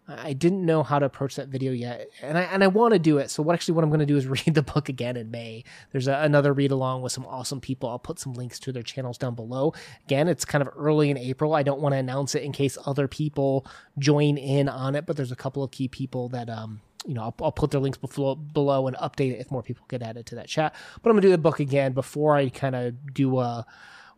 I 0.08 0.34
didn't 0.34 0.64
know 0.64 0.84
how 0.84 1.00
to 1.00 1.06
approach 1.06 1.36
that 1.36 1.48
video 1.48 1.72
yet, 1.72 2.10
and 2.22 2.38
I 2.38 2.44
and 2.44 2.64
I 2.64 2.68
want 2.68 2.94
to 2.94 3.00
do 3.00 3.18
it. 3.18 3.32
So 3.32 3.42
what 3.42 3.54
actually 3.54 3.74
what 3.74 3.84
I'm 3.84 3.90
going 3.90 4.02
to 4.02 4.06
do 4.06 4.18
is 4.18 4.28
read 4.46 4.54
the 4.54 4.62
book 4.62 4.88
again 4.88 5.18
in 5.18 5.32
May. 5.32 5.64
There's 5.92 6.08
a, 6.08 6.14
another 6.22 6.54
read 6.54 6.72
along 6.72 7.02
with 7.02 7.12
some 7.12 7.26
awesome 7.26 7.60
people. 7.60 7.90
I'll 7.90 7.98
put 7.98 8.20
some 8.20 8.34
links 8.34 8.60
to 8.60 8.72
their 8.72 8.84
channels 8.84 9.18
down 9.18 9.34
below. 9.34 9.74
Again, 10.06 10.28
it's 10.28 10.46
kind 10.46 10.62
of 10.62 10.70
early 10.78 11.10
in 11.10 11.18
April. 11.18 11.56
I 11.56 11.64
don't 11.64 11.82
want 11.82 11.94
to 11.94 11.98
announce 11.98 12.36
it 12.36 12.44
in 12.44 12.52
case 12.52 12.78
other 12.86 13.08
people 13.08 13.66
join 13.98 14.38
in 14.38 14.70
on 14.70 14.96
it, 14.96 15.08
but 15.08 15.18
there's 15.18 15.32
a 15.32 15.36
couple 15.36 15.64
of 15.64 15.72
key 15.72 15.88
people 15.88 16.30
that 16.30 16.50
um 16.50 16.82
you 17.08 17.16
know 17.16 17.24
I'll, 17.24 17.36
I'll 17.42 17.52
put 17.52 17.72
their 17.72 17.82
links 17.82 17.98
below, 17.98 18.36
below 18.36 18.88
and 18.88 18.96
update 18.98 19.32
it 19.32 19.40
if 19.40 19.50
more 19.50 19.64
people 19.64 19.86
get 19.90 20.04
added 20.04 20.28
to 20.28 20.36
that 20.36 20.48
chat. 20.48 20.76
But 21.02 21.10
I'm 21.10 21.16
gonna 21.16 21.22
do 21.22 21.32
the 21.32 21.40
book 21.40 21.60
again 21.60 21.94
before 21.94 22.36
I 22.36 22.50
kind 22.50 22.76
of 22.76 23.14
do 23.14 23.40
a 23.40 23.66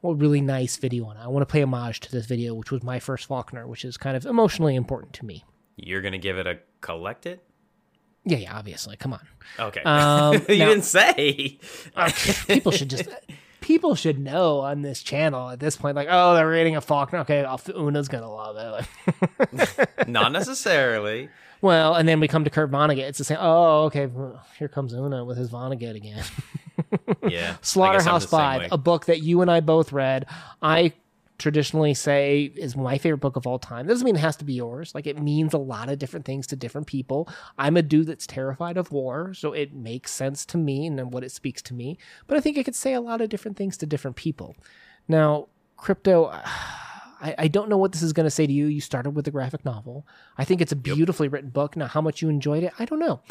a 0.04 0.14
really 0.14 0.42
nice 0.42 0.78
video 0.78 1.06
on 1.06 1.18
it. 1.18 1.22
I 1.22 1.28
want 1.28 1.48
to 1.48 1.52
pay 1.52 1.62
homage 1.62 2.02
to 2.02 2.12
this 2.12 2.26
video, 2.28 2.54
which 2.54 2.72
was 2.72 2.84
my 2.84 3.00
first 3.00 3.26
Faulkner, 3.26 3.68
which 3.68 3.84
is 3.84 3.98
kind 3.98 4.16
of 4.16 4.26
emotionally 4.26 4.76
important 4.76 5.14
to 5.14 5.26
me. 5.26 5.44
You're 5.78 6.02
gonna 6.02 6.18
give 6.18 6.38
it 6.38 6.48
a 6.48 6.60
collect 6.82 7.26
it? 7.26 7.44
Yeah, 8.26 8.38
yeah, 8.40 8.58
obviously. 8.58 8.98
Come 8.98 9.14
on. 9.14 9.26
Okay. 9.58 9.82
Um, 9.84 10.34
you 10.50 10.58
now, 10.58 10.70
didn't 10.70 10.84
say. 10.84 11.60
people 12.48 12.72
should 12.74 12.90
just 12.90 13.08
people 13.62 13.96
should 13.96 14.20
know 14.20 14.60
on 14.60 14.82
this 14.82 15.02
channel 15.02 15.50
at 15.50 15.60
this 15.60 15.78
point, 15.78 15.96
like, 15.96 16.08
oh, 16.10 16.36
they're 16.36 16.50
reading 16.50 16.76
a 16.76 16.82
Faulkner. 16.82 17.20
Okay, 17.20 17.46
Una's 17.76 18.08
gonna 18.08 18.30
love 18.30 18.86
it. 19.50 19.90
Not 20.08 20.32
necessarily. 20.32 21.30
Well, 21.62 21.96
and 21.96 22.08
then 22.08 22.20
we 22.20 22.28
come 22.28 22.44
to 22.44 22.50
Kurt 22.50 22.70
Vonnegut. 22.70 23.00
It's 23.00 23.18
the 23.18 23.24
same. 23.24 23.38
Oh, 23.40 23.86
okay. 23.86 24.10
Here 24.60 24.68
comes 24.68 24.94
Una 24.94 25.24
with 25.24 25.38
his 25.38 25.50
Vonnegut 25.50 25.96
again. 25.96 26.24
yeah. 27.28 27.56
Slaughterhouse 27.62 28.26
Five, 28.26 28.72
a 28.72 28.78
book 28.78 29.06
that 29.06 29.22
you 29.22 29.42
and 29.42 29.50
I 29.50 29.62
both 29.62 29.92
read. 29.92 30.26
I 30.62 30.94
traditionally 31.38 31.94
say 31.94 32.52
is 32.56 32.76
my 32.76 32.98
favorite 32.98 33.20
book 33.20 33.36
of 33.36 33.46
all 33.46 33.60
time. 33.60 33.86
That 33.86 33.94
doesn't 33.94 34.06
mean 34.06 34.16
it 34.16 34.20
has 34.20 34.36
to 34.38 34.46
be 34.46 34.54
yours. 34.54 34.94
Like 34.96 35.06
it 35.06 35.22
means 35.22 35.54
a 35.54 35.60
lot 35.60 35.90
of 35.90 36.00
different 36.00 36.26
things 36.26 36.48
to 36.48 36.56
different 36.56 36.88
people. 36.88 37.30
I'm 37.58 37.78
a 37.78 37.82
dude 37.82 38.08
that's 38.08 38.26
terrified 38.26 38.78
of 38.78 38.92
war, 38.92 39.34
so 39.34 39.54
it 39.54 39.74
makes 39.74 40.12
sense 40.12 40.46
to 40.48 40.58
me 40.58 40.88
and 40.88 41.12
what 41.12 41.24
it 41.24 41.32
speaks 41.32 41.62
to 41.64 41.74
me. 41.74 41.98
But 42.26 42.38
I 42.38 42.42
think 42.42 42.58
it 42.58 42.64
could 42.64 42.76
say 42.76 42.94
a 42.94 43.02
lot 43.02 43.22
of 43.22 43.30
different 43.30 43.58
things 43.58 43.78
to 43.78 43.86
different 43.86 44.18
people. 44.18 44.56
Now, 45.08 45.48
crypto. 45.76 46.32
I, 47.20 47.34
I 47.36 47.48
don't 47.48 47.68
know 47.68 47.80
what 47.80 47.94
this 47.94 48.04
is 48.04 48.14
going 48.14 48.28
to 48.28 48.30
say 48.30 48.46
to 48.46 48.54
you. 48.54 48.68
You 48.68 48.80
started 48.80 49.10
with 49.10 49.28
a 49.28 49.32
graphic 49.32 49.66
novel. 49.66 50.06
I 50.38 50.44
think 50.44 50.62
it's 50.62 50.72
a 50.72 50.76
beautifully 50.76 51.26
yep. 51.26 51.34
written 51.34 51.50
book. 51.50 51.76
Now, 51.76 51.88
how 51.88 52.00
much 52.00 52.22
you 52.22 52.30
enjoyed 52.30 52.62
it, 52.62 52.74
I 52.78 52.86
don't 52.86 53.00
know. 53.00 53.22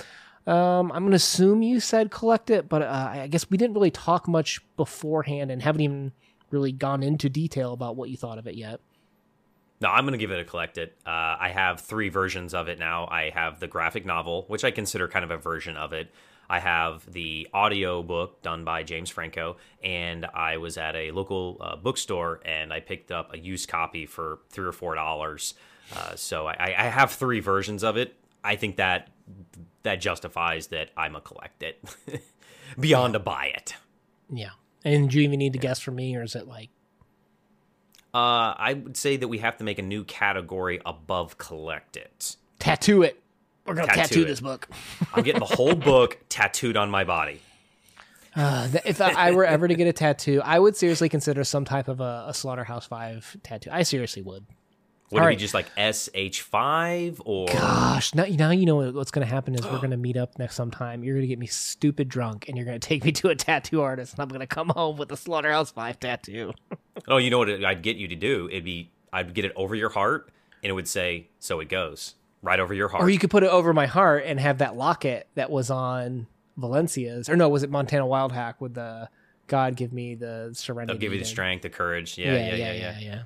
Um, 0.52 0.91
I'm 0.91 1.02
going 1.02 1.12
to 1.12 1.17
assume 1.17 1.62
you 1.62 1.79
said 1.79 2.11
collect 2.11 2.50
it, 2.50 2.69
but 2.69 2.82
uh, 2.82 3.11
I 3.12 3.26
guess 3.29 3.49
we 3.49 3.56
didn't 3.56 3.75
really 3.75 3.93
talk 3.93 4.26
much 4.26 4.61
beforehand 4.76 5.52
and 5.52 5.62
haven't 5.62 5.82
even 5.82 6.12
really 6.50 6.72
gone 6.72 7.02
into 7.02 7.28
detail 7.28 7.72
about 7.72 7.96
what 7.96 8.10
you 8.10 8.16
thought 8.16 8.38
of 8.38 8.46
it 8.46 8.54
yet. 8.54 8.81
No, 9.81 9.90
I'm 9.90 10.04
going 10.04 10.12
to 10.12 10.19
give 10.19 10.31
it 10.31 10.40
a 10.40 10.44
collect 10.44 10.78
it. 10.78 10.96
Uh, 11.06 11.37
I 11.38 11.50
have 11.52 11.81
three 11.81 12.08
versions 12.08 12.54
of 12.54 12.69
it 12.69 12.78
now. 12.78 13.06
I 13.11 13.30
have 13.30 13.61
the 13.61 13.66
graphic 13.66 14.06
novel, 14.06 14.44
which 14.49 14.64
I 14.64 14.71
consider 14.71 15.06
kind 15.06 15.25
of 15.25 15.30
a 15.30 15.37
version 15.37 15.76
of 15.76 15.92
it. 15.92 16.11
I 16.49 16.61
have 16.61 17.12
the 17.12 17.49
audio 17.52 18.02
book 18.02 18.40
done 18.42 18.64
by 18.64 18.85
James 18.85 19.11
Franco, 19.11 19.56
and 19.82 20.25
I 20.26 20.59
was 20.59 20.78
at 20.78 20.94
a 20.94 21.11
local 21.11 21.59
uh, 21.61 21.76
bookstore 21.76 22.40
and 22.44 22.73
I 22.73 22.80
picked 22.80 23.11
up 23.11 23.35
a 23.35 23.38
used 23.38 23.68
copy 23.68 24.06
for 24.06 24.38
three 24.50 24.66
or 24.66 24.73
four 24.73 24.94
dollars. 24.94 25.54
Uh, 25.94 26.14
so 26.14 26.47
I, 26.47 26.75
I, 26.76 26.85
have 26.85 27.12
three 27.12 27.38
versions 27.38 27.85
of 27.85 27.97
it. 27.97 28.16
I 28.42 28.56
think 28.56 28.76
that 28.76 29.09
that 29.85 30.00
justifies 30.00 30.68
that 30.68 30.90
I'm 30.97 31.14
a 31.14 31.21
collect 31.21 31.62
it 31.62 31.80
beyond 32.80 33.14
yeah. 33.14 33.21
a 33.21 33.23
buy 33.23 33.52
it. 33.54 33.75
Yeah. 34.32 34.50
And 34.85 35.11
do 35.11 35.18
you 35.18 35.25
even 35.25 35.38
need 35.38 35.52
to 35.54 35.59
guess 35.59 35.80
for 35.80 35.90
me, 35.90 36.16
or 36.16 36.23
is 36.23 36.35
it 36.35 36.47
like? 36.47 36.71
Uh, 38.14 38.54
I 38.56 38.80
would 38.83 38.97
say 38.97 39.16
that 39.16 39.28
we 39.28 39.38
have 39.38 39.59
to 39.59 39.64
make 39.64 39.78
a 39.78 39.83
new 39.83 40.04
category 40.04 40.80
above 40.87 41.38
collect 41.38 41.97
it. 41.97 42.37
Tattoo 42.59 43.02
it. 43.02 43.21
We're 43.66 43.75
gonna 43.75 43.88
tattoo, 43.88 44.00
tattoo 44.00 44.25
this 44.25 44.40
book. 44.40 44.68
I'm 45.12 45.25
getting 45.25 45.40
the 45.40 45.47
whole 45.47 45.75
book 45.75 46.18
tattooed 46.28 46.76
on 46.76 46.90
my 46.90 47.04
body. 47.04 47.40
Uh, 48.35 48.68
if 48.85 49.00
I 49.00 49.33
were 49.33 49.45
ever 49.45 49.66
to 49.66 49.75
get 49.75 49.87
a 49.87 49.92
tattoo, 49.92 50.40
I 50.45 50.59
would 50.59 50.76
seriously 50.76 51.09
consider 51.09 51.42
some 51.42 51.64
type 51.64 51.88
of 51.88 52.00
a, 52.00 52.26
a 52.28 52.35
Slaughterhouse 52.35 52.87
Five 52.87 53.37
tattoo. 53.42 53.71
I 53.73 53.83
seriously 53.83 54.23
would. 54.23 54.45
Would 55.10 55.20
All 55.20 55.25
it 55.25 55.28
right. 55.28 55.38
be 55.38 55.40
just 55.40 55.54
like 55.54 55.72
SH5 55.76 57.20
or? 57.25 57.46
Gosh, 57.46 58.12
now, 58.14 58.25
now 58.25 58.50
you 58.50 58.66
know 58.66 58.90
what's 58.90 59.12
going 59.12 59.25
to 59.26 59.32
happen 59.32 59.54
is 59.54 59.64
we're 59.64 59.78
going 59.78 59.92
to 59.92 59.96
meet 59.96 60.16
up 60.16 60.36
next 60.36 60.56
sometime. 60.56 61.04
You're 61.04 61.14
going 61.14 61.22
to 61.22 61.28
get 61.28 61.38
me 61.38 61.46
stupid 61.46 62.08
drunk 62.08 62.48
and 62.48 62.56
you're 62.56 62.66
going 62.66 62.78
to 62.78 62.86
take 62.86 63.04
me 63.04 63.12
to 63.20 63.28
a 63.28 63.36
tattoo 63.36 63.82
artist 63.82 64.14
and 64.14 64.20
I'm 64.20 64.28
going 64.28 64.40
to 64.40 64.48
come 64.48 64.70
home 64.70 64.96
with 64.96 65.12
a 65.12 65.16
Slaughterhouse 65.16 65.70
5 65.70 66.00
tattoo. 66.00 66.52
oh, 67.08 67.18
you 67.18 67.30
know 67.30 67.38
what 67.38 67.48
I'd 67.64 67.82
get 67.82 67.96
you 67.96 68.08
to 68.08 68.16
do? 68.16 68.48
It'd 68.50 68.64
be, 68.64 68.90
I'd 69.12 69.32
get 69.32 69.44
it 69.44 69.52
over 69.54 69.76
your 69.76 69.90
heart 69.90 70.30
and 70.62 70.70
it 70.70 70.72
would 70.72 70.88
say, 70.88 71.28
so 71.38 71.60
it 71.60 71.68
goes 71.68 72.16
right 72.42 72.58
over 72.58 72.75
your 72.75 72.88
heart. 72.88 73.04
Or 73.04 73.08
you 73.08 73.20
could 73.20 73.30
put 73.30 73.44
it 73.44 73.50
over 73.50 73.72
my 73.72 73.86
heart 73.86 74.25
and 74.26 74.40
have 74.40 74.58
that 74.58 74.76
locket 74.76 75.28
that 75.36 75.50
was 75.50 75.70
on 75.70 76.26
Valencia's. 76.56 77.28
Or 77.28 77.36
no, 77.36 77.48
was 77.48 77.62
it 77.62 77.70
Montana 77.70 78.04
Wildhack 78.06 78.54
with 78.58 78.75
the 78.75 79.08
God 79.46 79.76
give 79.76 79.92
me 79.92 80.16
the 80.16 80.50
serenity? 80.52 80.94
I'll 80.94 80.98
give 80.98 81.12
you 81.12 81.20
the 81.20 81.25
strength, 81.25 81.62
the 81.62 81.70
courage. 81.70 82.18
Yeah, 82.18 82.32
yeah, 82.32 82.38
yeah, 82.38 82.56
yeah. 82.56 82.72
yeah, 82.72 82.98
yeah. 82.98 83.22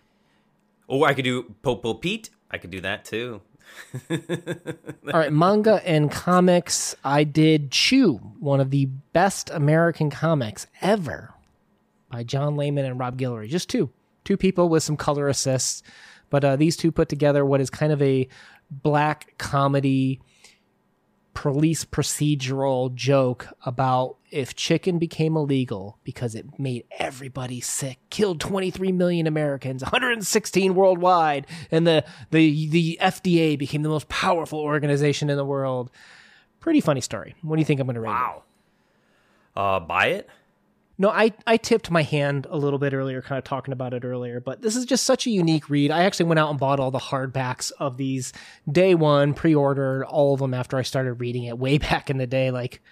Or 0.91 1.07
I 1.07 1.15
could 1.15 1.25
do 1.25 1.45
Popo 1.63 1.95
Pete. 1.95 2.31
I 2.51 2.59
could 2.59 2.71
do 2.71 2.81
that 2.81 3.05
too. 3.05 3.41
All 4.11 5.21
right, 5.21 5.33
manga 5.33 5.81
and 5.87 6.11
comics. 6.11 6.97
I 7.05 7.23
did 7.23 7.71
Chew, 7.71 8.17
one 8.41 8.59
of 8.59 8.71
the 8.71 8.87
best 9.13 9.51
American 9.51 10.11
comics 10.11 10.67
ever 10.83 11.33
by 12.11 12.25
John 12.25 12.57
Layman 12.57 12.85
and 12.85 12.99
Rob 12.99 13.17
Guillory. 13.17 13.49
Just 13.49 13.69
two. 13.69 13.89
Two 14.25 14.37
people 14.37 14.69
with 14.69 14.83
some 14.83 14.97
color 14.97 15.29
assists. 15.29 15.85
But 16.29 16.45
uh, 16.45 16.57
these 16.57 16.77
two 16.77 16.91
put 16.91 17.09
together 17.09 17.47
what 17.47 17.61
is 17.61 17.71
kind 17.71 17.93
of 17.93 18.03
a 18.03 18.27
black 18.71 19.39
comedy 19.39 20.21
police 21.35 21.85
procedural 21.85 22.95
joke 22.95 23.49
about 23.65 24.17
if 24.31 24.55
chicken 24.55 24.99
became 24.99 25.37
illegal 25.37 25.99
because 26.05 26.35
it 26.35 26.59
made 26.59 26.85
everybody 26.99 27.61
sick, 27.61 27.99
killed 28.11 28.41
23 28.41 28.93
million 28.93 29.27
Americans, 29.27 29.83
116 29.83 30.75
worldwide, 30.75 31.47
and 31.71 31.87
the 31.87 32.05
the 32.31 32.69
the 32.69 32.99
FDA 33.01 33.59
became 33.59 33.83
the 33.83 33.89
most 33.89 34.09
powerful 34.09 34.59
organization 34.59 35.31
in 35.31 35.37
the 35.37 35.45
world. 35.45 35.91
Pretty 36.61 36.81
funny 36.81 37.01
story. 37.01 37.35
What 37.43 37.57
do 37.57 37.61
you 37.61 37.67
think 37.67 37.81
I'm 37.81 37.87
going 37.87 37.95
to 37.95 38.01
rate? 38.01 38.11
Wow. 38.11 38.43
Uh, 39.57 39.81
buy 39.81 40.09
it. 40.09 40.29
No, 41.01 41.09
I, 41.09 41.33
I 41.47 41.57
tipped 41.57 41.91
my 41.91 42.03
hand 42.03 42.47
a 42.51 42.59
little 42.59 42.79
bit 42.79 42.93
earlier, 42.93 43.23
kind 43.23 43.39
of 43.39 43.45
talking 43.45 43.73
about 43.73 43.95
it 43.95 44.05
earlier, 44.05 44.39
but 44.39 44.61
this 44.61 44.77
is 44.77 44.85
just 44.85 45.05
such 45.05 45.27
a 45.27 45.31
unique 45.31 45.71
read. 45.71 45.91
I 45.91 46.03
actually 46.03 46.27
went 46.27 46.39
out 46.39 46.51
and 46.51 46.61
bought 46.61 46.79
all 46.79 46.91
the 46.91 46.99
hardbacks 46.99 47.73
of 47.79 47.97
these 47.97 48.35
day 48.71 48.95
one, 48.95 49.33
pre 49.33 49.55
ordered 49.55 50.05
all 50.05 50.35
of 50.35 50.41
them 50.41 50.53
after 50.53 50.77
I 50.77 50.83
started 50.83 51.15
reading 51.15 51.45
it 51.45 51.59
way 51.59 51.79
back 51.79 52.11
in 52.11 52.19
the 52.19 52.27
day. 52.27 52.51
Like, 52.51 52.83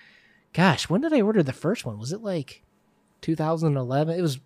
gosh, 0.54 0.88
when 0.88 1.02
did 1.02 1.12
I 1.12 1.20
order 1.20 1.42
the 1.42 1.52
first 1.52 1.84
one? 1.84 1.98
Was 1.98 2.10
it 2.10 2.22
like 2.22 2.62
2011? 3.20 4.18
It 4.18 4.22
was 4.22 4.40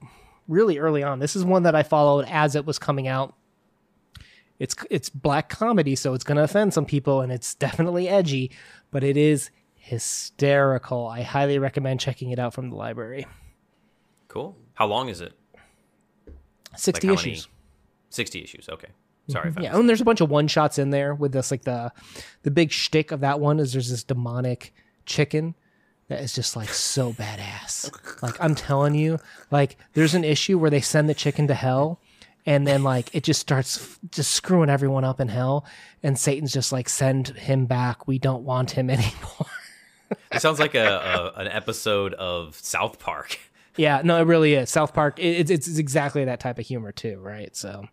really 0.49 0.79
early 0.79 1.05
on. 1.05 1.21
This 1.21 1.37
is 1.37 1.45
one 1.45 1.63
that 1.63 1.77
I 1.77 1.85
followed 1.85 2.27
as 2.29 2.57
it 2.57 2.67
was 2.67 2.81
coming 2.81 3.07
out. 3.07 3.33
It's 4.59 4.75
it's 4.91 5.09
black 5.09 5.49
comedy, 5.49 5.95
so 5.95 6.15
it's 6.15 6.25
going 6.25 6.37
to 6.37 6.43
offend 6.43 6.75
some 6.75 6.85
people, 6.85 7.21
and 7.21 7.31
it's 7.31 7.55
definitely 7.55 8.09
edgy, 8.09 8.51
but 8.91 9.05
it 9.05 9.17
is 9.17 9.51
hysterical. 9.77 11.07
I 11.07 11.23
highly 11.23 11.61
recommend 11.61 12.01
checking 12.01 12.33
it 12.33 12.41
out 12.41 12.55
from 12.55 12.69
the 12.69 12.77
library. 12.77 13.25
Cool. 14.33 14.57
How 14.75 14.87
long 14.87 15.09
is 15.11 15.21
it? 15.21 15.35
60 16.77 17.07
Like 17.09 17.17
how 17.19 17.23
many- 17.23 17.33
issues. 17.33 17.49
60 18.11 18.43
issues. 18.43 18.69
Okay. 18.69 18.89
Sorry 19.29 19.53
I 19.57 19.61
Yeah, 19.63 19.77
and 19.79 19.89
there's 19.89 20.01
a 20.01 20.05
bunch 20.05 20.21
of 20.21 20.31
one 20.31 20.49
shots 20.49 20.79
in 20.79 20.91
there 20.91 21.15
with 21.15 21.33
this 21.33 21.51
like 21.51 21.63
the 21.63 21.93
the 22.43 22.51
big 22.51 22.73
shtick 22.73 23.13
of 23.13 23.21
that 23.21 23.39
one 23.41 23.61
is 23.61 23.73
there's 23.73 23.89
this 23.91 24.03
demonic 24.03 24.75
chicken 25.07 25.55
that 26.09 26.21
is 26.21 26.33
just 26.35 26.57
like 26.57 26.69
so 26.71 27.13
badass. 27.13 27.91
Like 28.23 28.35
I'm 28.43 28.55
telling 28.55 28.95
you, 28.95 29.19
like 29.51 29.77
there's 29.95 30.15
an 30.15 30.25
issue 30.25 30.59
where 30.59 30.71
they 30.71 30.81
send 30.81 31.09
the 31.09 31.15
chicken 31.15 31.47
to 31.47 31.55
hell 31.55 32.01
and 32.45 32.67
then 32.67 32.83
like 32.83 33.15
it 33.15 33.23
just 33.23 33.41
starts 33.41 33.79
f- 33.79 33.99
just 34.11 34.33
screwing 34.33 34.69
everyone 34.69 35.05
up 35.05 35.21
in 35.21 35.29
hell 35.29 35.65
and 36.03 36.19
Satan's 36.19 36.53
just 36.53 36.73
like 36.73 36.89
send 36.89 37.29
him 37.29 37.67
back. 37.67 38.09
We 38.09 38.19
don't 38.19 38.43
want 38.43 38.73
him 38.73 38.91
anymore. 38.97 39.47
It 40.33 40.41
sounds 40.43 40.59
like 40.59 40.75
a, 40.75 41.33
a 41.37 41.41
an 41.41 41.47
episode 41.49 42.13
of 42.15 42.57
South 42.57 42.99
Park. 42.99 43.39
Yeah, 43.77 44.03
no, 44.05 44.19
it 44.19 44.27
really 44.27 44.55
is. 44.55 44.71
South 44.71 44.93
Park, 44.93 45.19
it, 45.19 45.51
it's, 45.51 45.69
it's 45.69 45.79
exactly 45.79 46.25
that 46.25 46.41
type 46.41 46.59
of 46.59 46.67
humor, 46.67 46.93
too, 46.93 47.19
right? 47.21 47.55
So, 47.57 47.85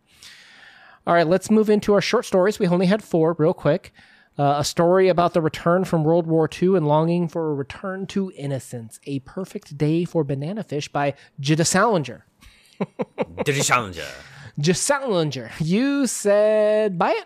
all 1.06 1.14
right, 1.14 1.26
let's 1.26 1.50
move 1.50 1.70
into 1.70 1.94
our 1.94 2.00
short 2.00 2.26
stories. 2.26 2.58
We 2.58 2.66
only 2.68 2.86
had 2.86 3.02
four, 3.02 3.34
real 3.38 3.54
quick. 3.54 3.92
Uh, 4.38 4.56
a 4.58 4.64
story 4.64 5.08
about 5.08 5.34
the 5.34 5.40
return 5.40 5.84
from 5.84 6.04
World 6.04 6.26
War 6.26 6.48
II 6.50 6.76
and 6.76 6.86
longing 6.86 7.28
for 7.28 7.50
a 7.50 7.54
return 7.54 8.06
to 8.08 8.32
innocence. 8.36 8.98
A 9.04 9.18
Perfect 9.20 9.76
Day 9.76 10.04
for 10.04 10.24
Banana 10.24 10.62
Fish 10.62 10.88
by 10.88 11.14
Jida 11.40 11.66
Salinger. 11.66 12.24
Digi 13.44 13.64
Challenger. 13.64 14.06
Jida 14.58 14.76
Salinger, 14.76 15.50
you 15.60 16.06
said 16.06 16.98
buy 16.98 17.10
it? 17.10 17.24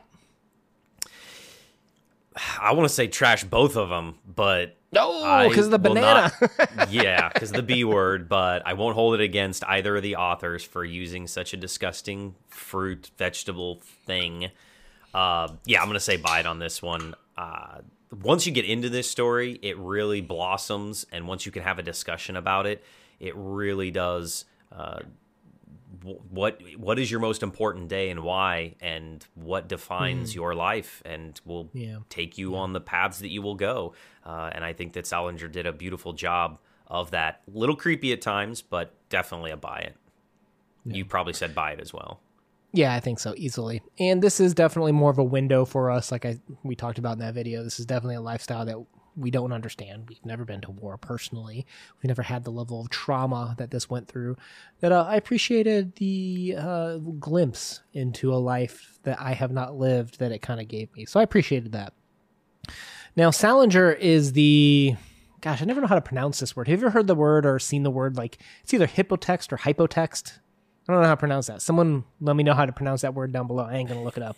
I 2.60 2.72
want 2.72 2.88
to 2.88 2.94
say 2.94 3.06
trash 3.06 3.44
both 3.44 3.76
of 3.76 3.88
them, 3.88 4.16
but 4.26 4.76
No, 4.92 5.46
because 5.48 5.66
of 5.66 5.70
the 5.70 5.78
banana. 5.78 6.32
not- 6.68 6.90
yeah, 6.90 7.28
because 7.28 7.52
the 7.52 7.62
B 7.62 7.84
word, 7.84 8.28
but 8.28 8.66
I 8.66 8.72
won't 8.74 8.94
hold 8.94 9.14
it 9.14 9.20
against 9.20 9.64
either 9.64 9.96
of 9.96 10.02
the 10.02 10.16
authors 10.16 10.64
for 10.64 10.84
using 10.84 11.26
such 11.26 11.52
a 11.52 11.56
disgusting 11.56 12.34
fruit 12.48 13.10
vegetable 13.16 13.80
thing. 14.06 14.50
Uh, 15.12 15.48
yeah, 15.64 15.80
I'm 15.80 15.86
gonna 15.88 16.00
say 16.00 16.16
buy 16.16 16.40
it 16.40 16.46
on 16.46 16.58
this 16.58 16.82
one. 16.82 17.14
Uh, 17.36 17.78
once 18.22 18.46
you 18.46 18.52
get 18.52 18.64
into 18.64 18.88
this 18.88 19.08
story, 19.10 19.58
it 19.62 19.78
really 19.78 20.20
blossoms, 20.20 21.06
and 21.12 21.28
once 21.28 21.46
you 21.46 21.52
can 21.52 21.62
have 21.62 21.78
a 21.78 21.82
discussion 21.82 22.36
about 22.36 22.66
it, 22.66 22.82
it 23.20 23.32
really 23.36 23.90
does. 23.92 24.44
Uh, 24.72 25.00
what 26.04 26.60
what 26.76 26.98
is 26.98 27.10
your 27.10 27.20
most 27.20 27.42
important 27.42 27.88
day 27.88 28.10
and 28.10 28.22
why, 28.22 28.76
and 28.80 29.26
what 29.34 29.68
defines 29.68 30.34
your 30.34 30.54
life, 30.54 31.02
and 31.04 31.40
will 31.44 31.70
Yeah. 31.72 31.98
take 32.10 32.36
you 32.36 32.56
on 32.56 32.74
the 32.74 32.80
paths 32.80 33.18
that 33.20 33.30
you 33.30 33.40
will 33.40 33.54
go. 33.54 33.94
Uh, 34.24 34.50
and 34.52 34.64
I 34.64 34.72
think 34.74 34.92
that 34.92 35.06
Salinger 35.06 35.48
did 35.48 35.66
a 35.66 35.72
beautiful 35.72 36.12
job 36.12 36.58
of 36.86 37.10
that. 37.12 37.40
Little 37.46 37.76
creepy 37.76 38.12
at 38.12 38.20
times, 38.20 38.60
but 38.60 38.94
definitely 39.08 39.50
a 39.50 39.56
buy 39.56 39.78
it. 39.78 39.96
You 40.84 41.06
probably 41.06 41.32
said 41.32 41.54
buy 41.54 41.72
it 41.72 41.80
as 41.80 41.94
well. 41.94 42.20
Yeah, 42.72 42.92
I 42.92 43.00
think 43.00 43.18
so 43.20 43.32
easily. 43.36 43.80
And 43.98 44.20
this 44.20 44.40
is 44.40 44.52
definitely 44.52 44.92
more 44.92 45.10
of 45.10 45.16
a 45.18 45.24
window 45.24 45.64
for 45.64 45.90
us, 45.90 46.12
like 46.12 46.26
I 46.26 46.40
we 46.62 46.74
talked 46.76 46.98
about 46.98 47.14
in 47.14 47.18
that 47.20 47.32
video. 47.32 47.62
This 47.62 47.80
is 47.80 47.86
definitely 47.86 48.16
a 48.16 48.20
lifestyle 48.20 48.66
that 48.66 48.76
we 49.16 49.30
don't 49.30 49.52
understand. 49.52 50.06
We've 50.08 50.24
never 50.24 50.44
been 50.44 50.60
to 50.62 50.70
war 50.70 50.96
personally. 50.96 51.66
We've 52.02 52.08
never 52.08 52.22
had 52.22 52.44
the 52.44 52.50
level 52.50 52.80
of 52.80 52.90
trauma 52.90 53.54
that 53.58 53.70
this 53.70 53.88
went 53.88 54.08
through. 54.08 54.36
That 54.80 54.92
uh, 54.92 55.04
I 55.08 55.16
appreciated 55.16 55.96
the 55.96 56.56
uh, 56.58 56.96
glimpse 56.98 57.82
into 57.92 58.32
a 58.32 58.36
life 58.36 58.98
that 59.04 59.20
I 59.20 59.32
have 59.32 59.52
not 59.52 59.76
lived 59.76 60.18
that 60.18 60.32
it 60.32 60.42
kind 60.42 60.60
of 60.60 60.68
gave 60.68 60.94
me. 60.94 61.04
So 61.04 61.20
I 61.20 61.22
appreciated 61.22 61.72
that. 61.72 61.92
Now 63.16 63.30
Salinger 63.30 63.92
is 63.92 64.32
the 64.32 64.96
gosh, 65.40 65.60
I 65.60 65.66
never 65.66 65.82
know 65.82 65.86
how 65.86 65.94
to 65.94 66.00
pronounce 66.00 66.40
this 66.40 66.56
word. 66.56 66.68
Have 66.68 66.80
you 66.80 66.86
ever 66.86 66.92
heard 66.92 67.06
the 67.06 67.14
word 67.14 67.44
or 67.44 67.58
seen 67.58 67.82
the 67.82 67.90
word 67.90 68.16
like 68.16 68.38
it's 68.62 68.72
either 68.72 68.86
hypotext 68.86 69.52
or 69.52 69.58
hypotext? 69.58 70.38
I 70.86 70.92
don't 70.92 71.00
know 71.00 71.08
how 71.08 71.14
to 71.14 71.18
pronounce 71.18 71.46
that. 71.46 71.62
Someone 71.62 72.04
let 72.20 72.36
me 72.36 72.42
know 72.42 72.52
how 72.52 72.66
to 72.66 72.72
pronounce 72.72 73.00
that 73.02 73.14
word 73.14 73.32
down 73.32 73.46
below. 73.46 73.64
I 73.64 73.76
ain't 73.76 73.88
gonna 73.88 74.02
look 74.02 74.18
it 74.18 74.22
up. 74.22 74.36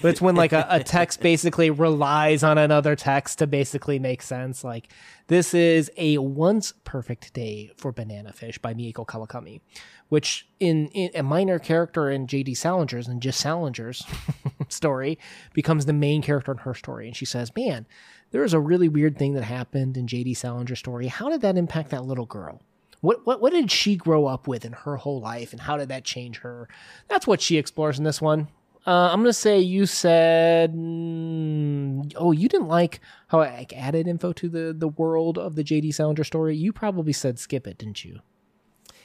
But 0.00 0.08
it's 0.08 0.22
when 0.22 0.34
like 0.34 0.54
a, 0.54 0.66
a 0.70 0.82
text 0.82 1.20
basically 1.22 1.68
relies 1.68 2.42
on 2.42 2.56
another 2.56 2.96
text 2.96 3.40
to 3.40 3.46
basically 3.46 3.98
make 3.98 4.22
sense. 4.22 4.64
Like 4.64 4.88
this 5.26 5.52
is 5.52 5.90
a 5.98 6.16
once 6.16 6.72
perfect 6.84 7.34
day 7.34 7.72
for 7.76 7.92
Banana 7.92 8.32
Fish 8.32 8.56
by 8.56 8.72
Mieko 8.72 9.06
Kawakami, 9.06 9.60
which 10.08 10.48
in, 10.58 10.88
in 10.88 11.10
a 11.14 11.22
minor 11.22 11.58
character 11.58 12.10
in 12.10 12.26
J.D. 12.26 12.54
Salinger's 12.54 13.06
and 13.06 13.20
just 13.20 13.44
Salinger's 13.44 14.02
story 14.68 15.18
becomes 15.52 15.84
the 15.84 15.92
main 15.92 16.22
character 16.22 16.52
in 16.52 16.58
her 16.58 16.72
story. 16.72 17.06
And 17.06 17.14
she 17.14 17.26
says, 17.26 17.54
"Man, 17.54 17.84
there 18.30 18.44
is 18.44 18.54
a 18.54 18.60
really 18.60 18.88
weird 18.88 19.18
thing 19.18 19.34
that 19.34 19.44
happened 19.44 19.98
in 19.98 20.06
J.D. 20.06 20.32
Salinger's 20.32 20.78
story. 20.78 21.08
How 21.08 21.28
did 21.28 21.42
that 21.42 21.58
impact 21.58 21.90
that 21.90 22.06
little 22.06 22.26
girl?" 22.26 22.62
What, 23.02 23.26
what 23.26 23.40
what 23.40 23.52
did 23.52 23.70
she 23.70 23.96
grow 23.96 24.26
up 24.26 24.46
with 24.46 24.64
in 24.64 24.72
her 24.72 24.96
whole 24.96 25.20
life, 25.20 25.52
and 25.52 25.60
how 25.60 25.76
did 25.76 25.88
that 25.88 26.04
change 26.04 26.38
her? 26.38 26.68
That's 27.08 27.26
what 27.26 27.40
she 27.40 27.58
explores 27.58 27.98
in 27.98 28.04
this 28.04 28.22
one. 28.22 28.48
Uh, 28.86 29.10
I'm 29.12 29.20
gonna 29.20 29.32
say 29.32 29.58
you 29.58 29.86
said, 29.86 30.72
mm, 30.72 32.12
oh, 32.16 32.30
you 32.30 32.48
didn't 32.48 32.68
like 32.68 33.00
how 33.26 33.40
I 33.40 33.66
added 33.74 34.06
info 34.06 34.32
to 34.34 34.48
the 34.48 34.72
the 34.72 34.88
world 34.88 35.36
of 35.36 35.56
the 35.56 35.64
J.D. 35.64 35.90
Salinger 35.90 36.24
story. 36.24 36.56
You 36.56 36.72
probably 36.72 37.12
said 37.12 37.40
skip 37.40 37.66
it, 37.66 37.78
didn't 37.78 38.04
you? 38.04 38.20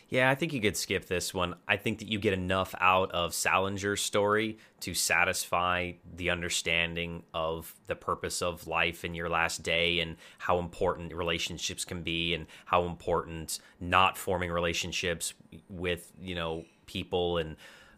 Yeah, 0.10 0.30
I 0.30 0.36
think 0.36 0.54
you 0.54 0.62
could 0.62 0.78
skip 0.78 1.06
this 1.06 1.34
one. 1.34 1.56
I 1.68 1.76
think 1.76 2.00
that 2.00 2.08
you 2.08 2.18
get 2.18 2.32
enough 2.32 2.74
out 2.80 3.12
of 3.12 3.34
Salinger's 3.34 4.02
story 4.02 4.58
to 4.80 4.94
satisfy 4.94 5.94
the 6.16 6.30
understanding 6.30 7.24
of 7.34 7.76
the 7.88 7.96
purpose 7.96 8.42
of 8.42 8.68
life 8.68 9.04
in 9.04 9.14
your 9.14 9.28
last 9.28 9.64
day 9.64 10.00
and 10.00 10.16
how 10.38 10.60
important 10.60 11.14
relationships 11.14 11.84
can 11.84 12.04
be 12.04 12.34
and 12.34 12.48
how 12.66 12.86
important 12.86 13.60
not 13.82 14.18
forming 14.18 14.50
relationships 14.50 15.34
with, 15.70 16.14
you 16.22 16.36
know, 16.36 16.64
people 16.86 17.38
and 17.38 17.58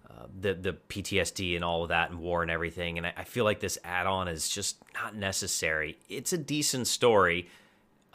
uh, 0.10 0.26
the 0.42 0.56
the 0.56 0.74
PTSD 0.74 1.56
and 1.56 1.64
all 1.64 1.84
of 1.84 1.90
that 1.90 2.10
and 2.10 2.20
war 2.20 2.42
and 2.42 2.50
everything. 2.50 2.98
And 2.98 3.06
I, 3.06 3.14
I 3.18 3.24
feel 3.24 3.44
like 3.44 3.60
this 3.60 3.78
add-on 3.84 4.28
is 4.28 4.50
just 4.50 4.78
not 4.96 5.16
necessary. 5.16 6.00
It's 6.10 6.34
a 6.34 6.40
decent 6.40 6.88
story. 6.88 7.50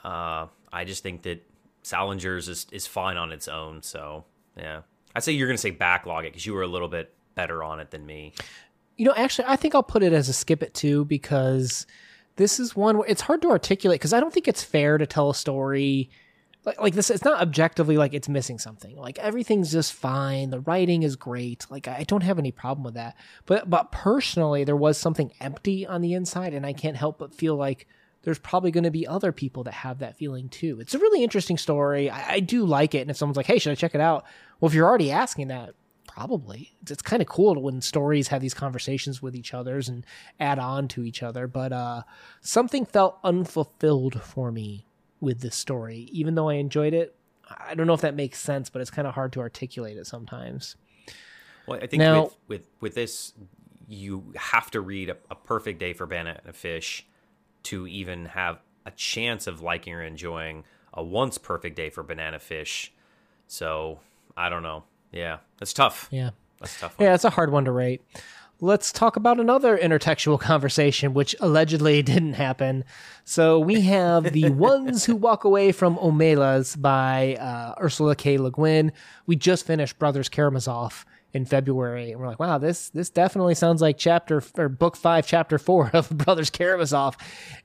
Uh, 0.03 0.49
I 0.73 0.85
just 0.85 1.05
think 1.05 1.23
that 1.23 1.47
Salinger's 1.85 2.49
is, 2.49 2.67
is 2.73 2.87
fine 2.87 3.17
on 3.17 3.31
its 3.31 3.47
own. 3.47 3.83
So 3.83 4.25
yeah, 4.57 4.83
I'd 5.15 5.23
say 5.23 5.33
you're 5.33 5.47
gonna 5.47 5.59
say 5.59 5.71
backlog 5.71 6.25
it 6.25 6.33
because 6.33 6.47
you 6.47 6.55
were 6.55 6.63
a 6.63 6.67
little 6.69 6.89
bit 6.89 7.15
better 7.35 7.63
on 7.63 7.79
it 7.79 7.91
than 7.91 8.05
me. 8.05 8.33
You 8.97 9.05
know, 9.05 9.15
actually, 9.17 9.47
I 9.49 9.57
think 9.57 9.75
I'll 9.75 9.83
put 9.83 10.03
it 10.03 10.13
as 10.13 10.29
a 10.29 10.33
skip 10.33 10.63
it 10.63 10.75
too 10.75 11.05
because 11.05 11.87
this 12.37 12.59
is 12.59 12.75
one 12.75 12.99
where 12.99 13.09
it's 13.09 13.23
hard 13.23 13.43
to 13.43 13.51
articulate 13.51 14.01
because 14.01 14.13
I 14.13 14.21
don't 14.21 14.33
think 14.33 14.49
it's 14.49 14.63
fair 14.63 14.99
to 14.99 15.07
tell 15.07 15.31
a 15.31 15.35
story 15.35 16.11
like, 16.65 16.81
like 16.81 16.95
this. 16.95 17.11
It's 17.11 17.25
not 17.25 17.41
objectively 17.41 17.97
like 17.97 18.15
it's 18.15 18.29
missing 18.29 18.59
something. 18.59 18.97
Like 18.97 19.19
everything's 19.19 19.71
just 19.71 19.93
fine. 19.93 20.51
The 20.51 20.61
writing 20.61 21.03
is 21.03 21.17
great. 21.17 21.67
Like 21.71 21.89
I 21.89 22.05
don't 22.05 22.23
have 22.23 22.39
any 22.39 22.53
problem 22.53 22.85
with 22.85 22.95
that. 22.95 23.17
But 23.47 23.69
but 23.69 23.93
personally, 23.93 24.65
there 24.65 24.77
was 24.77 24.97
something 24.97 25.33
empty 25.41 25.87
on 25.87 26.01
the 26.01 26.15
inside, 26.15 26.55
and 26.55 26.65
I 26.65 26.73
can't 26.73 26.97
help 26.97 27.19
but 27.19 27.35
feel 27.35 27.57
like 27.57 27.87
there's 28.25 28.39
probably 28.39 28.71
going 28.71 28.85
to 28.85 28.91
be 28.91 29.07
other 29.07 29.33
people 29.33 29.65
that 29.65 29.75
have 29.75 29.99
that 30.01 30.17
feeling 30.17 30.49
too. 30.49 30.79
It's 30.81 30.95
a 30.95 30.99
really 30.99 31.23
interesting 31.23 31.59
story. 31.59 32.11
I, 32.11 32.35
I 32.35 32.41
do 32.41 32.65
like 32.65 32.95
it. 32.95 33.01
And 33.01 33.11
if 33.11 33.17
someone's 33.17 33.37
like, 33.37 33.47
"Hey, 33.47 33.59
should 33.59 33.73
I 33.73 33.77
check 33.77 33.95
it 33.95 34.01
out?" 34.01 34.25
Well, 34.61 34.69
if 34.69 34.75
you're 34.75 34.89
already 34.89 35.11
asking 35.11 35.49
that, 35.49 35.75
Probably. 36.15 36.77
It's, 36.83 36.93
it's 36.93 37.03
kind 37.03 37.21
of 37.21 37.27
cool 37.27 37.61
when 37.61 37.81
stories 37.81 38.29
have 38.29 38.41
these 38.41 38.55
conversations 38.55 39.21
with 39.21 39.35
each 39.35 39.53
others 39.53 39.89
and 39.89 40.07
add 40.39 40.61
on 40.61 40.87
to 40.89 41.03
each 41.03 41.25
other. 41.25 41.49
But 41.49 41.73
uh, 41.73 42.03
something 42.41 42.87
felt 42.87 43.19
unfulfilled 43.25 44.23
for 44.23 44.53
me 44.53 44.87
with 45.21 45.41
this 45.41 45.57
story, 45.57 46.09
even 46.13 46.37
though 46.37 46.49
I 46.49 46.55
enjoyed 46.55 46.95
it. 46.95 47.17
I 47.51 47.75
don't 47.75 47.89
know 47.89 47.95
if 47.95 48.01
that 48.03 48.15
makes 48.15 48.39
sense, 48.39 48.71
but 48.71 48.81
it's 48.81 48.93
kind 48.93 49.09
of 49.09 49.15
hard 49.15 49.33
to 49.33 49.41
articulate 49.41 49.97
it 49.97 50.07
sometimes. 50.07 50.77
Well, 51.67 51.81
I 51.83 51.87
think 51.89 52.01
Now- 52.01 52.25
with, 52.25 52.37
with 52.47 52.69
with 52.81 52.95
this, 52.95 53.33
you 53.89 54.33
have 54.37 54.71
to 54.71 54.81
read 54.81 55.11
a, 55.11 55.17
a 55.31 55.35
perfect 55.35 55.81
day 55.81 55.95
for 55.95 56.07
banana 56.07 56.41
fish 56.53 57.07
to 57.65 57.87
even 57.87 58.27
have 58.27 58.61
a 58.87 58.91
chance 58.93 59.47
of 59.47 59.63
liking 59.63 59.95
or 59.95 60.03
enjoying 60.03 60.65
a 60.93 61.03
once 61.03 61.39
perfect 61.39 61.77
day 61.77 61.91
for 61.91 62.03
banana 62.03 62.39
fish. 62.39 62.93
So 63.47 64.01
I 64.37 64.49
don't 64.49 64.63
know. 64.63 64.85
Yeah, 65.13 65.39
that's 65.59 65.73
tough. 65.73 66.09
Yeah. 66.11 66.31
That's 66.61 66.81
tough. 66.81 66.99
One. 66.99 67.07
Yeah, 67.07 67.15
it's 67.15 67.25
a 67.25 67.31
hard 67.31 67.51
one 67.53 67.65
to 67.67 67.73
rate. 67.73 68.03
Let's 68.61 68.93
talk 68.93 69.17
about 69.17 69.41
another 69.41 69.77
intertextual 69.77 70.41
conversation, 70.41 71.13
which 71.13 71.35
allegedly 71.41 72.03
didn't 72.05 72.35
happen. 72.35 72.85
So 73.25 73.59
we 73.59 73.83
have 73.83 74.33
The 74.33 74.51
Ones 74.51 75.05
Who 75.05 75.17
Walk 75.17 75.45
Away 75.45 75.73
from 75.73 75.97
Omelas 75.97 76.81
by 76.81 77.37
uh, 77.37 77.75
Ursula 77.81 78.15
K. 78.17 78.39
Le 78.39 78.51
Guin. 78.51 78.93
We 79.27 79.37
just 79.37 79.67
finished 79.67 79.99
Brothers 79.99 80.29
Karamazov 80.29 81.05
in 81.35 81.45
February, 81.45 82.13
and 82.13 82.21
we're 82.21 82.29
like, 82.29 82.39
wow, 82.39 82.59
this 82.59 82.91
this 82.91 83.11
definitely 83.11 83.57
sounds 83.57 83.83
like 83.83 83.99
chapter 83.99 84.41
or 84.57 84.69
book 84.69 84.97
five, 84.97 85.27
chapter 85.27 85.59
four 85.59 85.91
of 85.93 86.09
Brothers 86.17 86.49
Karamazov. 86.49 87.17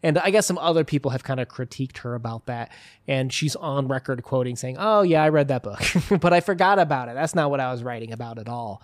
And 0.02 0.18
I 0.18 0.32
guess 0.32 0.48
some 0.48 0.58
other 0.58 0.84
people 0.84 1.12
have 1.12 1.24
kind 1.24 1.40
of 1.40 1.48
critiqued 1.48 2.00
her 2.00 2.16
about 2.16 2.48
that, 2.48 2.72
and 3.08 3.32
she's 3.32 3.56
on 3.56 3.88
record 3.88 4.24
quoting 4.24 4.56
saying, 4.56 4.78
"Oh 4.80 5.04
yeah, 5.04 5.24
I 5.24 5.30
read 5.30 5.50
that 5.50 5.62
book, 5.62 5.82
but 6.20 6.34
I 6.34 6.42
forgot 6.42 6.80
about 6.80 7.10
it. 7.10 7.16
That's 7.16 7.36
not 7.36 7.52
what 7.52 7.60
I 7.60 7.72
was 7.72 7.84
writing 7.84 8.12
about 8.12 8.40
at 8.40 8.50
all." 8.50 8.82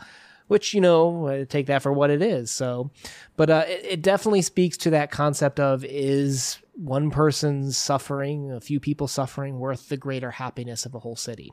Which 0.48 0.76
you 0.76 0.82
know, 0.82 1.26
uh, 1.26 1.46
take 1.46 1.66
that 1.66 1.82
for 1.82 1.92
what 1.92 2.12
it 2.12 2.22
is. 2.22 2.52
So, 2.52 2.92
but 3.36 3.50
uh, 3.50 3.66
it, 3.68 3.86
it 3.86 4.02
definitely 4.04 4.44
speaks 4.44 4.78
to 4.78 4.92
that 4.92 5.10
concept 5.10 5.60
of 5.60 5.84
is 5.84 6.60
one 6.76 7.10
person's 7.10 7.76
suffering, 7.76 8.52
a 8.52 8.62
few 8.62 8.80
people 8.80 9.08
suffering, 9.08 9.58
worth 9.58 9.90
the 9.90 9.98
greater 9.98 10.30
happiness 10.30 10.86
of 10.86 10.94
a 10.94 11.00
whole 11.00 11.16
city, 11.16 11.52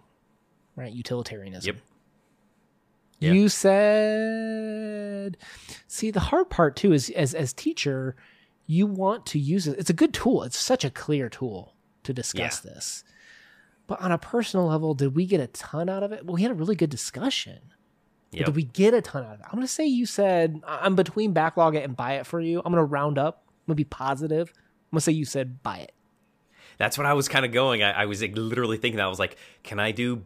right? 0.77 0.93
Utilitarianism. 0.93 1.77
Yep. 1.77 1.83
Yeah. 3.23 3.33
You 3.33 3.49
said, 3.49 5.37
see, 5.87 6.11
the 6.11 6.19
hard 6.19 6.51
part 6.51 6.75
too 6.75 6.93
is 6.93 7.09
as 7.11 7.35
as 7.35 7.53
teacher, 7.53 8.17
you 8.67 8.87
want 8.87 9.27
to 9.27 9.39
use 9.39 9.69
it. 9.69 9.79
It's 9.79 9.91
a 9.91 9.95
good 9.95 10.13
tool. 10.13 10.43
It's 10.43 10.57
such 10.57 10.85
a 10.85 10.91
clear 10.91 11.29
tool 11.29 11.77
to 12.03 12.13
discuss 12.13 12.59
this. 12.61 13.05
But 13.87 14.01
on 14.01 14.11
a 14.11 14.19
personal 14.19 14.67
level, 14.67 14.95
did 14.95 15.15
we 15.15 15.25
get 15.27 15.41
a 15.41 15.47
ton 15.47 15.89
out 15.89 16.03
of 16.03 16.11
it? 16.11 16.27
Well, 16.27 16.35
we 16.35 16.43
had 16.43 16.51
a 16.51 16.55
really 16.55 16.75
good 16.75 16.91
discussion. 16.91 17.61
Yep. 18.33 18.47
did 18.47 18.57
we 18.57 18.65
get 18.65 18.95
a 18.95 19.03
ton 19.03 19.25
out 19.25 19.35
of 19.35 19.41
it? 19.41 19.47
I'm 19.47 19.53
going 19.53 19.67
to 19.67 19.73
say 19.73 19.87
you 19.87 20.07
said 20.07 20.61
I'm 20.67 20.97
between 20.97 21.33
backlog 21.33 21.77
it 21.77 21.85
and 21.85 21.95
buy 21.95 22.15
it 22.15 22.27
for 22.27 22.41
you. 22.41 22.61
I'm 22.65 22.73
going 22.73 22.83
to 22.83 22.85
round 22.85 23.19
up. 23.19 23.45
I'm 23.47 23.67
going 23.67 23.77
to 23.77 23.81
be 23.81 23.85
positive. 23.85 24.53
I'm 24.57 24.97
going 24.97 24.99
to 24.99 25.03
say 25.03 25.13
you 25.13 25.27
said 25.27 25.63
buy 25.63 25.79
it. 25.79 25.93
That's 26.79 26.99
what 26.99 27.07
I 27.07 27.13
was 27.13 27.29
kind 27.29 27.45
of 27.45 27.53
going. 27.53 27.83
I, 27.83 27.93
I 27.93 28.07
was 28.07 28.23
like, 28.23 28.37
literally 28.37 28.79
thinking 28.79 28.97
that 28.97 29.05
I 29.05 29.09
was 29.09 29.19
like, 29.19 29.37
can 29.63 29.79
I 29.79 29.93
do 29.93 30.17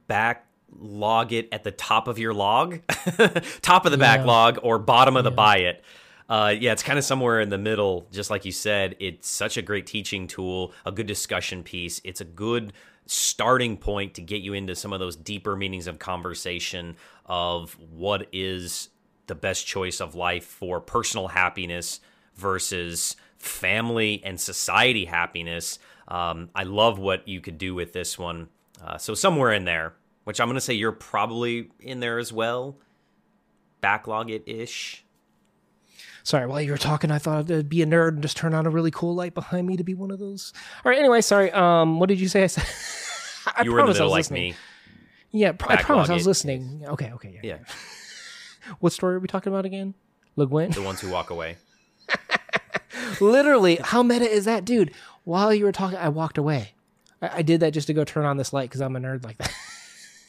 backlog 0.70 1.32
it 1.32 1.48
at 1.52 1.64
the 1.64 1.70
top 1.70 2.08
of 2.08 2.18
your 2.18 2.34
log, 2.34 2.80
top 3.62 3.86
of 3.86 3.92
the 3.92 3.98
Yeah. 3.98 4.16
backlog, 4.16 4.58
or 4.62 4.78
bottom 4.78 5.16
of 5.16 5.24
the 5.24 5.30
buy 5.30 5.58
it? 5.58 5.84
Uh, 6.28 6.52
yeah, 6.58 6.72
it's 6.72 6.82
kind 6.82 6.98
of 6.98 7.04
somewhere 7.04 7.40
in 7.40 7.50
the 7.50 7.58
middle. 7.58 8.08
Just 8.10 8.30
like 8.30 8.44
you 8.44 8.52
said, 8.52 8.96
it's 8.98 9.28
such 9.28 9.56
a 9.56 9.62
great 9.62 9.86
teaching 9.86 10.26
tool, 10.26 10.72
a 10.84 10.90
good 10.90 11.06
discussion 11.06 11.62
piece. 11.62 12.00
It's 12.04 12.20
a 12.20 12.24
good 12.24 12.72
starting 13.06 13.76
point 13.76 14.14
to 14.14 14.20
get 14.20 14.42
you 14.42 14.52
into 14.52 14.74
some 14.74 14.92
of 14.92 14.98
those 14.98 15.14
deeper 15.14 15.54
meanings 15.54 15.86
of 15.86 16.00
conversation 16.00 16.96
of 17.26 17.76
what 17.78 18.26
is 18.32 18.88
the 19.28 19.36
best 19.36 19.66
choice 19.66 20.00
of 20.00 20.16
life 20.16 20.44
for 20.44 20.80
personal 20.80 21.28
happiness 21.28 22.00
versus 22.34 23.14
family 23.38 24.20
and 24.24 24.40
society 24.40 25.04
happiness. 25.04 25.78
Um, 26.08 26.50
I 26.54 26.64
love 26.64 26.98
what 26.98 27.26
you 27.28 27.40
could 27.40 27.58
do 27.58 27.74
with 27.74 27.92
this 27.92 28.18
one. 28.18 28.48
Uh, 28.84 28.98
so 28.98 29.14
somewhere 29.14 29.52
in 29.52 29.64
there, 29.64 29.94
which 30.26 30.40
I'm 30.40 30.48
going 30.48 30.56
to 30.56 30.60
say 30.60 30.74
you're 30.74 30.90
probably 30.92 31.70
in 31.78 32.00
there 32.00 32.18
as 32.18 32.32
well. 32.32 32.76
Backlog 33.80 34.30
it 34.30 34.42
ish. 34.46 35.04
Sorry, 36.24 36.46
while 36.46 36.60
you 36.60 36.72
were 36.72 36.78
talking, 36.78 37.12
I 37.12 37.18
thought 37.18 37.48
I'd 37.50 37.68
be 37.68 37.82
a 37.82 37.86
nerd 37.86 38.08
and 38.08 38.22
just 38.22 38.36
turn 38.36 38.52
on 38.52 38.66
a 38.66 38.70
really 38.70 38.90
cool 38.90 39.14
light 39.14 39.32
behind 39.34 39.64
me 39.68 39.76
to 39.76 39.84
be 39.84 39.94
one 39.94 40.10
of 40.10 40.18
those. 40.18 40.52
All 40.84 40.90
right, 40.90 40.98
anyway, 40.98 41.20
sorry. 41.20 41.52
Um, 41.52 42.00
what 42.00 42.08
did 42.08 42.18
you 42.18 42.26
say? 42.26 42.42
I 42.42 42.48
said. 42.48 42.64
I 43.56 43.62
You 43.62 43.72
were 43.72 43.78
in 43.78 43.86
the 43.86 43.92
middle 43.92 44.08
like 44.10 44.18
listening. 44.18 44.50
me. 44.50 44.56
Yeah, 45.30 45.52
pr- 45.52 45.70
I 45.72 45.76
promise 45.76 46.10
I 46.10 46.14
was 46.14 46.26
it. 46.26 46.28
listening. 46.30 46.82
Okay, 46.88 47.12
okay, 47.12 47.30
yeah. 47.34 47.40
Yeah, 47.44 47.58
What 48.80 48.92
story 48.92 49.14
are 49.14 49.20
we 49.20 49.28
talking 49.28 49.52
about 49.52 49.64
again? 49.66 49.94
Le 50.34 50.46
Guin? 50.48 50.70
the 50.72 50.82
ones 50.82 51.00
who 51.00 51.10
walk 51.10 51.30
away. 51.30 51.56
Literally, 53.20 53.76
how 53.76 54.02
meta 54.02 54.28
is 54.28 54.44
that, 54.46 54.64
dude? 54.64 54.92
While 55.24 55.54
you 55.54 55.64
were 55.64 55.72
talking, 55.72 55.98
I 55.98 56.08
walked 56.08 56.38
away. 56.38 56.72
I, 57.22 57.38
I 57.38 57.42
did 57.42 57.60
that 57.60 57.72
just 57.72 57.86
to 57.86 57.94
go 57.94 58.04
turn 58.04 58.24
on 58.24 58.36
this 58.36 58.52
light 58.52 58.68
because 58.68 58.80
I'm 58.80 58.96
a 58.96 59.00
nerd 59.00 59.24
like 59.24 59.38
that. 59.38 59.52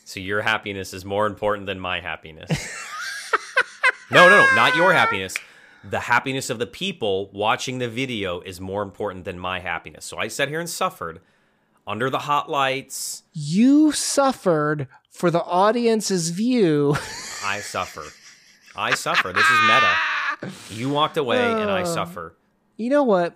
So 0.07 0.21
your 0.21 0.41
happiness 0.41 0.93
is 0.93 1.03
more 1.03 1.27
important 1.27 1.65
than 1.65 1.81
my 1.81 1.99
happiness. 1.99 2.49
no, 4.09 4.29
no, 4.29 4.37
no, 4.41 4.55
not 4.55 4.73
your 4.73 4.93
happiness. 4.93 5.35
The 5.83 5.99
happiness 5.99 6.49
of 6.49 6.59
the 6.59 6.65
people 6.65 7.29
watching 7.33 7.79
the 7.79 7.89
video 7.89 8.39
is 8.39 8.61
more 8.61 8.83
important 8.83 9.25
than 9.25 9.37
my 9.37 9.59
happiness. 9.59 10.05
So 10.05 10.17
I 10.17 10.29
sat 10.29 10.47
here 10.47 10.61
and 10.61 10.69
suffered 10.69 11.19
under 11.85 12.09
the 12.09 12.19
hot 12.19 12.49
lights. 12.49 13.23
you 13.33 13.91
suffered 13.91 14.87
for 15.09 15.29
the 15.29 15.43
audience's 15.43 16.29
view. 16.29 16.95
I 17.43 17.59
suffer. 17.59 18.05
I 18.77 18.93
suffer. 18.95 19.33
This 19.33 19.43
is 19.43 19.59
meta. 19.63 20.53
You 20.69 20.89
walked 20.89 21.17
away 21.17 21.51
and 21.51 21.69
I 21.69 21.81
uh, 21.81 21.85
suffer. 21.85 22.33
you 22.77 22.89
know 22.89 23.03
what? 23.03 23.35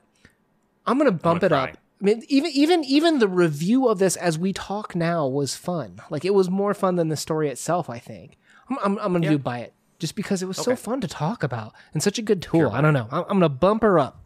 I'm 0.87 0.97
gonna 0.97 1.11
bump 1.11 1.43
it 1.43 1.49
cry. 1.49 1.71
up. 1.71 1.77
I 2.01 2.03
mean, 2.03 2.23
even 2.29 2.49
even 2.51 2.83
even 2.83 3.19
the 3.19 3.27
review 3.27 3.87
of 3.87 3.99
this 3.99 4.15
as 4.15 4.39
we 4.39 4.53
talk 4.53 4.95
now 4.95 5.27
was 5.27 5.55
fun. 5.55 6.01
Like 6.09 6.25
it 6.25 6.33
was 6.33 6.49
more 6.49 6.73
fun 6.73 6.95
than 6.95 7.09
the 7.09 7.17
story 7.17 7.49
itself. 7.49 7.89
I 7.89 7.99
think. 7.99 8.37
I'm 8.69 8.77
I'm, 8.79 8.97
I'm 8.99 9.13
gonna 9.13 9.25
Yeah. 9.25 9.31
do 9.31 9.37
buy 9.37 9.59
it 9.59 9.73
just 9.99 10.15
because 10.15 10.41
it 10.41 10.47
was 10.47 10.57
so 10.57 10.75
fun 10.75 10.99
to 11.01 11.07
talk 11.07 11.43
about 11.43 11.73
and 11.93 12.01
such 12.01 12.17
a 12.17 12.23
good 12.23 12.41
tool. 12.41 12.71
I 12.71 12.81
don't 12.81 12.93
know. 12.93 13.07
I'm, 13.11 13.21
I'm 13.23 13.27
gonna 13.35 13.49
bump 13.49 13.83
her 13.83 13.99
up. 13.99 14.25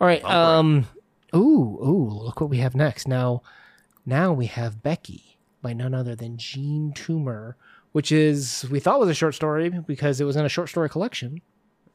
All 0.00 0.06
right. 0.06 0.22
Bump 0.22 0.32
her 0.32 0.38
up. 0.38 0.48
um. 0.60 0.86
Ooh 1.34 1.78
ooh. 1.84 2.08
Look 2.24 2.40
what 2.40 2.50
we 2.50 2.58
have 2.58 2.74
next. 2.74 3.08
Now, 3.08 3.42
now 4.06 4.32
we 4.32 4.46
have 4.46 4.82
Becky 4.82 5.38
by 5.62 5.72
none 5.72 5.94
other 5.94 6.14
than 6.14 6.36
Jean 6.38 6.92
Toomer, 6.94 7.54
which 7.92 8.12
is 8.12 8.64
we 8.70 8.78
thought 8.80 9.00
was 9.00 9.08
a 9.08 9.14
short 9.14 9.34
story 9.34 9.68
because 9.68 10.20
it 10.20 10.24
was 10.24 10.36
in 10.36 10.44
a 10.44 10.48
short 10.48 10.68
story 10.68 10.88
collection. 10.88 11.40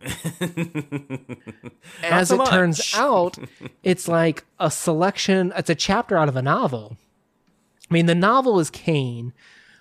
As 2.03 2.29
so 2.29 2.41
it 2.41 2.49
turns 2.49 2.93
out, 2.97 3.37
it's 3.83 4.07
like 4.07 4.45
a 4.59 4.69
selection, 4.69 5.51
it's 5.55 5.69
a 5.69 5.75
chapter 5.75 6.17
out 6.17 6.29
of 6.29 6.35
a 6.35 6.41
novel. 6.41 6.97
I 7.89 7.93
mean, 7.93 8.05
the 8.05 8.15
novel 8.15 8.59
is 8.59 8.69
Cane, 8.69 9.33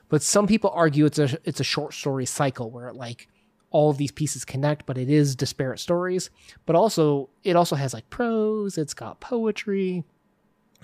but 0.09 0.23
some 0.23 0.47
people 0.47 0.71
argue 0.75 1.07
it's 1.07 1.19
a 1.19 1.39
it's 1.45 1.61
a 1.61 1.65
short 1.65 1.95
story 1.95 2.27
cycle 2.27 2.71
where 2.71 2.93
like 2.93 3.29
all 3.71 3.91
of 3.91 3.99
these 3.99 4.13
pieces 4.13 4.45
connect, 4.45 4.87
but 4.87 4.97
it 4.97 5.11
is 5.11 5.35
disparate 5.35 5.81
stories. 5.81 6.31
But 6.67 6.77
also 6.77 7.31
it 7.43 7.57
also 7.57 7.77
has 7.77 7.93
like 7.93 8.09
prose, 8.11 8.79
it's 8.79 8.95
got 8.95 9.21
poetry. 9.21 10.05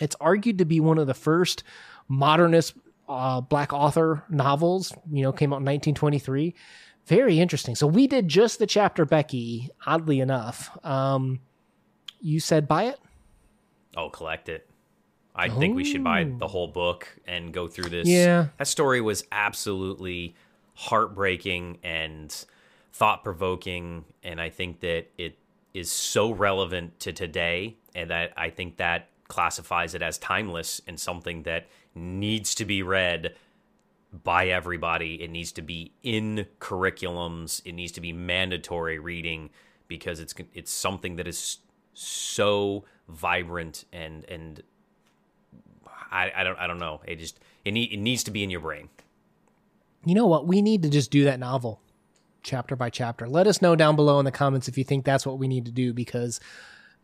It's 0.01 0.17
argued 0.21 0.59
to 0.59 0.65
be 0.65 0.81
one 0.81 0.99
of 0.99 1.07
the 1.07 1.15
first 1.15 1.63
modernist 2.09 2.75
uh, 3.09 3.41
black 3.41 3.73
author 3.73 4.25
novels, 4.31 4.93
you 5.11 5.23
know, 5.23 5.33
came 5.33 5.53
out 5.53 5.61
in 5.61 5.65
1923. 5.65 6.55
Very 7.11 7.41
interesting. 7.41 7.75
So 7.75 7.89
we 7.89 8.07
did 8.07 8.29
just 8.29 8.61
the 8.61 8.69
chapter 8.69 9.05
Becky, 9.05 9.69
oddly 9.85 10.21
enough. 10.21 10.71
Um, 10.87 11.41
you 12.21 12.39
said 12.39 12.69
buy 12.69 12.85
it? 12.85 13.01
Oh, 13.97 14.11
collect 14.11 14.49
it. 14.49 14.69
I 15.35 15.49
think 15.49 15.75
we 15.75 15.83
should 15.83 16.05
buy 16.05 16.31
the 16.39 16.47
whole 16.47 16.69
book 16.69 17.09
and 17.27 17.53
go 17.53 17.67
through 17.67 17.91
this. 17.91 18.07
Yeah. 18.07 18.47
That 18.59 18.69
story 18.69 19.01
was 19.01 19.25
absolutely 19.33 20.37
heartbreaking 20.75 21.79
and 21.83 22.33
thought 22.93 23.25
provoking. 23.25 24.05
And 24.23 24.41
I 24.41 24.49
think 24.51 24.79
that 24.81 25.07
it 25.19 25.37
is 25.75 25.91
so 25.91 26.31
relevant 26.31 27.01
to 27.01 27.13
today. 27.13 27.77
And 27.93 28.11
that 28.11 28.35
I 28.37 28.51
think 28.51 28.77
that 28.77 29.09
classifies 29.27 29.97
it 29.97 30.03
as 30.03 30.17
timeless 30.17 30.81
and 30.87 31.01
something 31.01 31.43
that 31.43 31.67
needs 31.93 32.55
to 32.55 32.65
be 32.65 32.85
read 32.85 33.35
by 34.13 34.49
everybody. 34.49 35.23
It 35.23 35.31
needs 35.31 35.53
to 35.53 35.63
be 35.63 35.93
in 36.03 36.47
curriculums. 36.61 37.63
It 37.65 37.73
needs 37.73 37.93
to 37.93 38.01
be 38.01 38.13
mandatory 38.13 38.99
reading 38.99 39.51
because 39.89 40.21
it's 40.21 40.35
it's 40.55 40.71
something 40.71 41.17
that 41.17 41.27
is 41.27 41.59
so 41.95 42.85
vibrant 43.09 43.85
and 43.93 44.25
and 44.29 44.63
I, 46.11 46.33
I 46.35 46.45
don't 46.45 46.59
I 46.59 46.67
don't 46.67 46.79
know. 46.79 47.01
It 47.07 47.17
just 47.17 47.39
it 47.65 47.73
need, 47.73 47.93
it 47.93 47.99
needs 47.99 48.25
to 48.25 48.31
be 48.31 48.43
in 48.43 48.51
your 48.51 48.61
brain. 48.61 48.89
You 50.05 50.15
know 50.15 50.27
what? 50.27 50.47
We 50.47 50.63
need 50.63 50.83
to 50.83 50.91
just 50.91 51.11
do 51.11 51.25
that 51.25 51.39
novel 51.39 51.81
chapter 52.43 52.75
by 52.75 52.91
chapter. 52.91 53.29
Let 53.29 53.47
us 53.47 53.61
know 53.61 53.77
down 53.77 53.97
below 53.97 54.19
in 54.19 54.25
the 54.25 54.33
comments 54.33 54.67
if 54.67 54.79
you 54.79 54.85
think 54.85 55.05
that's 55.05 55.27
what 55.27 55.39
we 55.39 55.47
need 55.47 55.67
to 55.67 55.73
do 55.73 55.93
because 55.93 56.41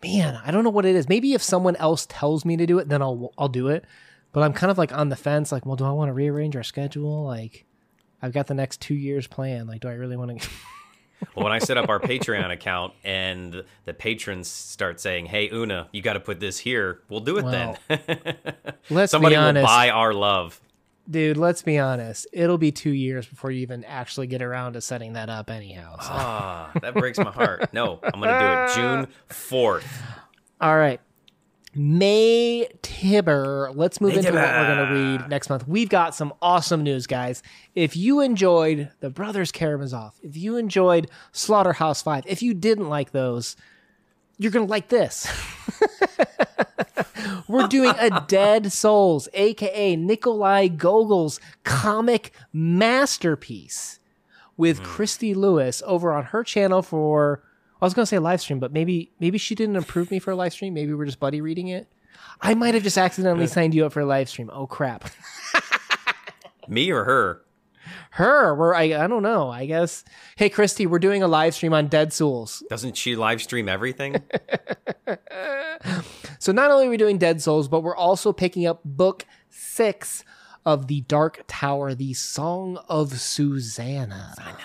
man, 0.03 0.41
I 0.45 0.51
don't 0.51 0.65
know 0.65 0.71
what 0.71 0.85
it 0.85 0.95
is. 0.95 1.09
Maybe 1.09 1.35
if 1.35 1.43
someone 1.43 1.77
else 1.77 2.07
tells 2.07 2.45
me 2.45 2.57
to 2.57 2.67
do 2.67 2.79
it, 2.79 2.89
then 2.89 3.03
I'll 3.03 3.33
I'll 3.39 3.49
do 3.49 3.69
it. 3.69 3.85
But 4.37 4.43
I'm 4.43 4.53
kind 4.53 4.71
of 4.71 4.77
like 4.77 4.93
on 4.93 5.09
the 5.09 5.17
fence 5.17 5.51
like, 5.51 5.65
well, 5.65 5.77
do 5.77 5.87
I 5.87 5.93
want 5.93 6.11
to 6.11 6.13
rearrange 6.13 6.57
our 6.57 6.63
schedule? 6.63 7.25
Like 7.25 7.65
I've 8.21 8.35
got 8.35 8.49
the 8.49 8.53
next 8.55 8.83
two 8.83 8.93
years 8.95 9.27
planned. 9.27 9.67
Like, 9.67 9.81
do 9.81 9.89
I 9.89 9.93
really 9.95 10.15
want 10.19 10.43
to? 10.43 10.49
Well, 11.35 11.45
when 11.45 11.53
I 11.55 11.61
set 11.61 11.79
up 11.79 11.89
our 11.89 11.99
Patreon 11.99 12.53
account 12.53 12.93
and 13.03 13.65
the 13.87 13.95
patrons 13.95 14.49
start 14.49 15.01
saying, 15.01 15.25
"Hey, 15.25 15.49
Una, 15.51 15.89
you 15.91 16.03
got 16.03 16.13
to 16.13 16.21
put 16.21 16.41
this 16.41 16.59
here," 16.59 17.01
we'll 17.09 17.21
do 17.21 17.39
it 17.39 17.45
Well, 17.47 17.79
then. 17.89 18.37
Let's 18.91 19.13
Somebody 19.13 19.35
will 19.35 19.55
buy 19.55 19.89
our 19.89 20.13
love. 20.13 20.61
dude. 21.11 21.39
Let's 21.39 21.63
be 21.63 21.79
honest. 21.79 22.27
It'll 22.35 22.59
be 22.59 22.71
two 22.71 22.91
years 22.91 23.27
before 23.27 23.51
you 23.51 23.63
even 23.63 23.83
actually 23.85 24.27
get 24.27 24.43
around 24.43 24.75
to 24.75 24.83
setting 24.83 25.15
that 25.15 25.31
up, 25.31 25.49
anyhow. 25.49 25.97
so. 26.01 26.09
Ah, 26.11 26.71
that 26.83 26.93
breaks 26.93 27.17
my 27.17 27.31
heart. 27.31 27.73
No, 27.73 27.99
I'm 28.05 28.21
gonna 28.21 28.39
do 28.39 28.73
it 28.73 28.75
June 28.77 29.09
fourth. 29.29 30.03
All 30.61 30.77
right. 30.77 31.01
May 31.77 32.69
Tibber. 32.83 33.71
Let's 33.75 34.01
move 34.01 34.13
May 34.13 34.19
into 34.19 34.33
what 34.33 34.43
we're 34.43 34.75
going 34.75 34.89
to 34.89 34.95
read 34.95 35.29
next 35.29 35.51
month. 35.51 35.69
We've 35.69 35.89
got 35.89 36.15
some 36.15 36.33
awesome 36.41 36.83
news, 36.83 37.07
guys. 37.07 37.43
If 37.75 37.97
you 37.97 38.21
enjoyed 38.21 38.91
The 39.01 39.11
Brothers 39.11 39.53
Karamazov, 39.53 40.15
if 40.23 40.37
you 40.37 40.57
enjoyed 40.57 41.11
Slaughterhouse 41.33 42.03
5, 42.03 42.25
if 42.27 42.43
you 42.43 42.55
didn't 42.55 42.89
like 42.89 43.13
those, 43.13 43.57
you're 44.39 44.53
going 44.53 44.67
to 44.67 44.71
like 44.71 44.89
this. 44.89 45.27
we're 47.49 47.67
doing 47.67 47.95
a 47.99 48.25
Dead 48.27 48.73
Souls, 48.73 49.29
aka 49.35 49.97
Nikolai 49.97 50.69
Gogol's 50.69 51.41
comic 51.65 52.33
masterpiece 52.53 53.99
with 54.57 54.79
hmm. 54.79 54.85
Christy 54.85 55.35
Luis 55.35 55.83
over 55.87 56.13
on 56.13 56.25
her 56.25 56.43
channel 56.43 56.83
for 56.83 57.43
I 57.81 57.85
was 57.85 57.95
gonna 57.95 58.07
say 58.07 58.19
live 58.19 58.41
stream, 58.41 58.59
but 58.59 58.73
maybe 58.73 59.13
maybe 59.21 59.39
she 59.39 59.55
didn't 59.55 59.77
approve 59.77 60.11
me 60.11 60.19
for 60.19 60.31
a 60.31 60.37
live 60.37 60.53
stream. 60.53 60.75
Maybe 60.75 60.95
we're 60.95 61.05
just 61.05 61.21
buddy 61.21 61.41
reading 61.41 61.69
it. 61.69 61.89
I 62.41 62.55
might 62.55 62.75
have 62.75 62.83
just 62.83 62.99
accidentally 62.99 63.47
signed 63.47 63.75
you 63.75 63.87
up 63.87 63.93
for 63.93 64.01
a 64.01 64.07
live 64.07 64.29
stream. 64.29 64.51
Oh 64.53 64.67
crap. 64.67 65.11
Me 66.69 66.91
or 66.91 67.05
her? 67.05 67.43
Her, 68.11 68.55
we're 68.55 68.75
I, 68.75 69.05
I 69.05 69.07
don't 69.07 69.23
know. 69.23 69.51
I 69.51 69.67
guess. 69.67 70.05
Hey 70.37 70.49
Christy, 70.49 70.87
we're 70.87 70.99
doing 70.99 71.23
a 71.23 71.29
live 71.29 71.55
stream 71.55 71.75
on 71.75 71.89
Dead 71.89 72.13
Souls. 72.13 72.63
Doesn't 72.71 72.97
she 72.97 73.15
live 73.15 73.43
stream 73.43 73.69
everything? 73.69 74.23
So 76.47 76.53
not 76.53 76.71
only 76.71 76.87
are 76.87 76.91
we 76.91 76.97
doing 76.97 77.19
Dead 77.19 77.43
Souls, 77.43 77.67
but 77.67 77.81
we're 77.81 77.97
also 77.97 78.33
picking 78.33 78.67
up 78.67 78.81
book 78.85 79.27
six 79.49 80.23
of 80.65 80.87
the 80.87 81.01
Dark 81.03 81.43
Tower, 81.49 81.93
the 81.93 82.15
Song 82.15 82.79
of 82.89 83.19
Susanna. 83.21 84.35
Which, 84.37 84.57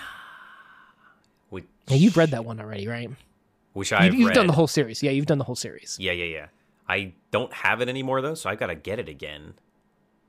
Yeah, 1.88 1.96
you've 1.96 2.16
read 2.16 2.30
that 2.30 2.44
one 2.44 2.60
already, 2.60 2.86
right? 2.88 3.10
which 3.74 3.92
I've 3.92 4.12
You, 4.12 4.20
you've 4.20 4.28
read. 4.28 4.34
done 4.34 4.46
the 4.46 4.52
whole 4.52 4.66
series. 4.66 5.02
Yeah, 5.02 5.12
you've 5.12 5.26
done 5.26 5.38
the 5.38 5.44
whole 5.44 5.56
series. 5.56 5.96
Yeah, 5.98 6.12
yeah, 6.12 6.24
yeah. 6.26 6.46
I 6.88 7.14
don't 7.30 7.52
have 7.54 7.80
it 7.80 7.88
anymore 7.88 8.20
though, 8.20 8.34
so 8.34 8.50
I've 8.50 8.58
got 8.58 8.66
to 8.66 8.74
get 8.74 8.98
it 8.98 9.08
again. 9.08 9.54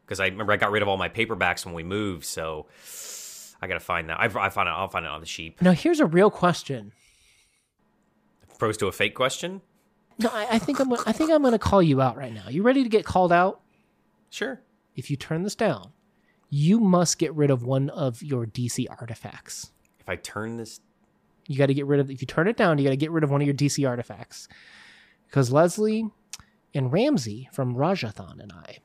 Because 0.06 0.20
I 0.20 0.28
remember 0.28 0.54
I 0.54 0.58
got 0.58 0.72
rid 0.72 0.82
of 0.82 0.88
all 0.88 0.98
my 0.98 1.10
paperbacks 1.10 1.66
when 1.66 1.74
we 1.74 1.84
moved, 1.84 2.26
so 2.26 2.68
I 3.62 3.68
got 3.68 3.74
to 3.76 3.80
find 3.82 4.10
that. 4.10 4.20
I, 4.20 4.26
I 4.26 4.50
find 4.50 4.68
it. 4.68 4.72
I'll 4.72 4.88
find 4.90 5.06
it 5.06 5.12
on 5.12 5.20
the 5.20 5.26
sheep. 5.26 5.62
Now 5.62 5.72
here's 5.74 6.00
a 6.00 6.06
real 6.06 6.30
question. 6.32 6.94
Opposed 8.56 8.80
to 8.80 8.88
a 8.88 8.92
fake 8.92 9.16
question. 9.16 9.62
No, 10.20 10.30
I, 10.32 10.48
I 10.52 10.60
think 10.60 10.80
I'm. 10.80 10.94
I 10.94 11.12
think 11.12 11.32
I'm 11.32 11.42
going 11.42 11.54
to 11.54 11.60
call 11.60 11.82
you 11.82 12.02
out 12.02 12.16
right 12.16 12.34
now. 12.34 12.48
You 12.50 12.64
ready 12.64 12.84
to 12.84 12.90
get 12.90 13.04
called 13.04 13.32
out? 13.34 13.62
Sure. 14.30 14.62
If 14.96 15.10
you 15.10 15.18
turn 15.18 15.44
this 15.44 15.56
down, 15.56 15.92
you 16.50 16.80
must 16.80 17.18
get 17.18 17.34
rid 17.34 17.50
of 17.50 17.64
one 17.64 17.90
of 17.90 18.22
your 18.22 18.46
DC 18.46 18.86
artifacts. 18.90 19.72
If 20.00 20.08
I 20.08 20.16
turn 20.18 20.58
this, 20.58 20.82
You 21.48 21.58
got 21.58 21.68
to 21.68 21.74
get 21.74 21.86
rid 21.86 22.00
of. 22.00 22.10
If 22.10 22.22
you 22.22 22.28
turn 22.28 22.48
it 22.48 22.58
down, 22.58 22.78
you 22.78 22.84
got 22.84 22.92
to 22.92 22.98
get 22.98 23.12
rid 23.12 23.24
of 23.24 23.32
one 23.32 23.42
of 23.42 23.48
your 23.48 23.56
DC 23.56 23.88
artifacts. 23.88 24.48
Because 25.28 25.52
Leslie 25.52 26.10
and 26.74 26.92
Ramsey 26.92 27.50
from 27.52 27.76
Rajathan 27.76 28.40
and 28.40 28.52
I 28.52 28.80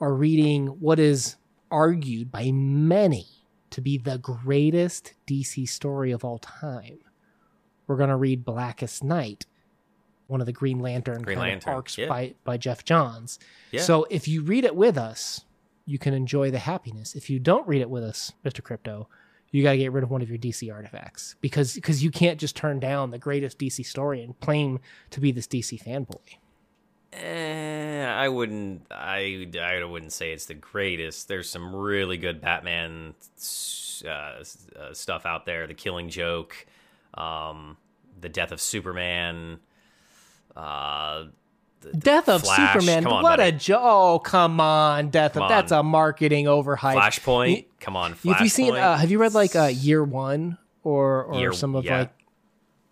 are 0.00 0.14
reading 0.14 0.66
what 0.66 0.98
is 0.98 1.36
argued 1.70 2.30
by 2.30 2.50
many 2.52 3.26
to 3.70 3.80
be 3.80 3.98
the 3.98 4.18
greatest 4.18 5.14
DC 5.26 5.68
story 5.68 6.12
of 6.12 6.24
all 6.24 6.38
time. 6.38 6.98
We're 7.86 7.96
going 7.96 8.10
to 8.10 8.16
read 8.16 8.44
Blackest 8.44 9.04
Night, 9.04 9.46
one 10.26 10.40
of 10.40 10.46
the 10.46 10.52
Green 10.52 10.80
Lantern 10.80 11.22
Green 11.22 11.38
Lantern, 11.38 11.74
arcs 11.74 11.96
yeah. 11.96 12.08
by, 12.08 12.34
by 12.44 12.56
Geoff 12.56 12.84
Johns. 12.84 13.38
Yeah. 13.70 13.82
So 13.82 14.06
if 14.10 14.26
you 14.26 14.42
read 14.42 14.64
it 14.64 14.74
with 14.74 14.98
us, 14.98 15.44
you 15.84 15.98
can 15.98 16.14
enjoy 16.14 16.50
the 16.50 16.58
happiness. 16.58 17.14
If 17.14 17.30
you 17.30 17.38
don't 17.38 17.66
read 17.66 17.80
it 17.80 17.90
with 17.90 18.02
us, 18.02 18.32
Mr. 18.44 18.62
Crypto, 18.62 19.08
you 19.56 19.62
got 19.62 19.72
to 19.72 19.78
get 19.78 19.90
rid 19.90 20.04
of 20.04 20.10
one 20.10 20.20
of 20.20 20.28
your 20.28 20.36
DC 20.36 20.70
artifacts 20.70 21.34
because 21.40 21.74
because 21.74 22.04
you 22.04 22.10
can't 22.10 22.38
just 22.38 22.54
turn 22.56 22.78
down 22.78 23.10
the 23.10 23.18
greatest 23.18 23.58
DC 23.58 23.86
story 23.86 24.22
and 24.22 24.38
claim 24.40 24.78
to 25.08 25.18
be 25.18 25.32
this 25.32 25.46
DC 25.46 25.82
fanboy. 25.82 26.36
eh, 27.14 28.04
I 28.04 28.28
wouldn't. 28.28 28.86
I 28.90 29.48
I 29.58 29.82
wouldn't 29.82 30.12
say 30.12 30.32
it's 30.32 30.44
the 30.44 30.52
greatest. 30.52 31.28
There's 31.28 31.48
some 31.48 31.74
really 31.74 32.18
good 32.18 32.42
Batman 32.42 33.14
uh, 34.04 34.08
uh, 34.10 34.42
stuff 34.92 35.24
out 35.24 35.46
there. 35.46 35.66
The 35.66 35.72
Killing 35.72 36.10
Joke, 36.10 36.66
um, 37.14 37.78
the 38.20 38.28
Death 38.28 38.52
of 38.52 38.60
Superman. 38.60 39.60
Uh, 40.54 41.28
Death 41.92 42.28
of 42.28 42.42
Flash, 42.42 42.72
Superman. 42.74 43.02
come 43.04 43.12
on, 43.12 43.22
what 43.22 43.34
a 43.40 43.44
buddy. 43.44 43.56
joke! 43.58 43.80
Oh, 43.82 44.18
come 44.18 44.60
on, 44.60 45.10
Death 45.10 45.34
Come 45.34 45.44
of 45.44 45.48
that's 45.48 45.72
a 45.72 45.82
marketing 45.82 46.46
overhype. 46.46 46.94
Flashpoint. 46.96 47.56
You- 47.56 47.64
Come 47.80 47.96
on, 47.96 48.14
Flashpoint. 48.14 48.32
Have 48.34 48.40
you 48.42 48.48
seen? 48.48 48.74
Uh, 48.74 48.96
have 48.96 49.10
you 49.10 49.18
read 49.18 49.34
like 49.34 49.54
uh, 49.54 49.64
Year 49.72 50.02
One 50.02 50.58
or 50.82 51.24
or 51.24 51.38
Year- 51.40 51.52
some 51.52 51.74
of 51.76 51.84
yeah. 51.84 51.98
like 52.00 52.10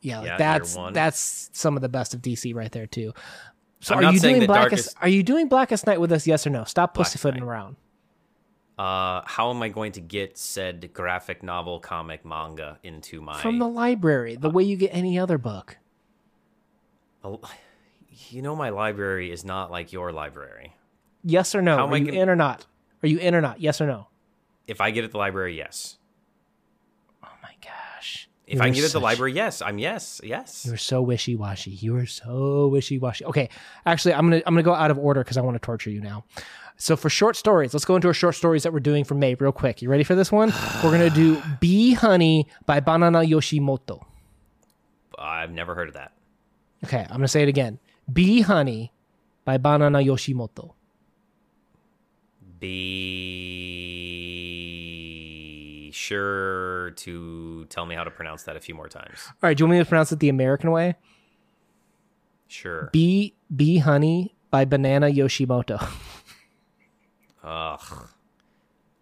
yeah, 0.01 0.19
like 0.21 0.27
Yeah, 0.29 0.37
that's 0.37 0.77
that's 0.93 1.51
some 1.53 1.77
of 1.77 1.83
the 1.83 1.89
best 1.89 2.15
of 2.15 2.21
DC 2.23 2.55
right 2.55 2.71
there 2.71 2.87
too. 2.87 3.13
So 3.81 3.95
I'm 3.95 4.05
are 4.05 4.13
you 4.13 4.21
doing 4.21 4.47
Blackest? 4.47 4.87
Darkest- 4.95 4.97
Are 5.03 5.09
you 5.09 5.23
doing 5.23 5.49
Blackest 5.49 5.87
Night 5.87 6.01
with 6.01 6.13
us? 6.13 6.27
Yes 6.27 6.47
or 6.47 6.51
no? 6.51 6.65
Stop 6.65 6.95
Blackest 6.95 7.15
pussyfooting 7.15 7.41
Night. 7.41 7.47
around. 7.51 7.77
Uh, 8.77 9.23
how 9.27 9.51
am 9.51 9.63
I 9.63 9.69
going 9.69 9.93
to 9.93 10.01
get 10.01 10.37
said 10.37 10.93
graphic 10.93 11.43
novel, 11.43 11.79
comic, 11.81 12.25
manga 12.25 12.79
into 12.83 13.21
my? 13.21 13.41
From 13.41 13.59
the 13.59 13.69
library, 13.69 14.37
the 14.37 14.51
way 14.51 14.65
you 14.65 14.77
get 14.77 14.89
any 14.93 15.19
other 15.19 15.39
book. 15.39 15.77
You 18.31 18.42
know, 18.42 18.55
my 18.57 18.68
library 18.70 19.31
is 19.31 19.44
not 19.44 19.70
like 19.70 19.92
your 19.92 20.12
library. 20.12 20.74
Yes 21.22 21.55
or 21.55 21.62
no? 21.62 21.77
How 21.77 21.87
Are 21.88 21.96
you 21.96 22.07
gonna- 22.07 22.20
in 22.20 22.29
or 22.29 22.37
not? 22.37 22.66
Are 23.03 23.09
you 23.09 23.18
in 23.18 23.35
or 23.35 23.40
not? 23.40 23.61
Yes 23.61 23.81
or 23.81 23.87
no? 23.87 24.09
If 24.66 24.81
I 24.81 24.90
get 24.90 25.05
at 25.05 25.11
the 25.12 25.18
library, 25.18 25.57
yes. 25.57 25.98
Oh 27.22 27.29
my 27.42 27.55
gosh! 27.62 28.29
If 28.46 28.55
You 28.57 28.62
I 28.62 28.70
get 28.70 28.85
at 28.85 28.92
the 28.92 29.00
library, 29.00 29.33
yes. 29.33 29.61
I'm 29.61 29.79
yes, 29.79 30.20
yes. 30.24 30.64
You're 30.66 30.77
so 30.79 31.03
wishy 31.03 31.37
washy. 31.37 31.70
You 31.72 31.96
are 31.96 32.07
so 32.07 32.68
wishy 32.68 32.98
washy. 32.98 33.24
Okay, 33.27 33.48
actually, 33.85 34.14
I'm 34.14 34.22
gonna 34.31 34.42
I'm 34.46 34.55
gonna 34.55 34.62
go 34.62 34.74
out 34.74 34.90
of 34.90 34.98
order 34.98 35.22
because 35.22 35.37
I 35.37 35.42
want 35.42 35.55
to 35.57 35.59
torture 35.59 35.90
you 35.90 36.00
now. 36.00 36.24
So 36.77 36.96
for 36.96 37.09
short 37.11 37.37
stories, 37.37 37.72
let's 37.74 37.85
go 37.85 37.94
into 37.94 38.09
our 38.09 38.14
short 38.14 38.35
stories 38.35 38.62
that 38.64 38.72
we're 38.72 38.81
doing 38.81 39.05
for 39.05 39.14
May 39.14 39.35
real 39.35 39.53
quick. 39.53 39.81
You 39.83 39.88
ready 39.90 40.03
for 40.05 40.14
this 40.14 40.33
one? 40.33 40.50
We're 40.83 40.90
gonna 40.90 41.11
do 41.11 41.40
"Bee 41.61 41.92
Honey" 41.92 42.48
by 42.66 42.81
Banana 42.81 43.20
Yoshimoto. 43.20 44.03
I've 45.18 45.53
never 45.53 45.74
heard 45.74 45.88
of 45.88 45.94
that. 45.94 46.12
Okay, 46.85 47.00
I'm 47.03 47.16
gonna 47.16 47.29
say 47.29 47.42
it 47.42 47.48
again. 47.48 47.79
"Bee 48.12 48.40
Honey" 48.43 48.93
by 49.45 49.59
Banana 49.59 49.99
Yoshimoto. 49.99 50.73
Be 52.61 52.71
sure 55.93 56.90
to 56.93 57.64
tell 57.67 57.87
me 57.87 57.95
how 57.95 58.05
to 58.05 58.11
pronounce 58.11 58.43
that 58.45 58.57
a 58.57 58.61
few 58.61 58.75
more 58.75 58.88
times. 58.88 59.19
All 59.29 59.35
right, 59.49 59.57
do 59.57 59.62
you 59.62 59.67
want 59.67 59.79
me 59.79 59.85
to 59.85 59.88
pronounce 59.88 60.12
it 60.12 60.21
the 60.21 60.29
American 60.29 60.71
way? 60.71 60.95
Sure. 62.49 62.90
"Bee 62.93 63.35
Bee 63.55 63.79
Honey" 63.79 64.35
by 64.51 64.64
Banana 64.64 65.07
Yoshimoto. 65.07 65.83
Ugh. 67.43 68.09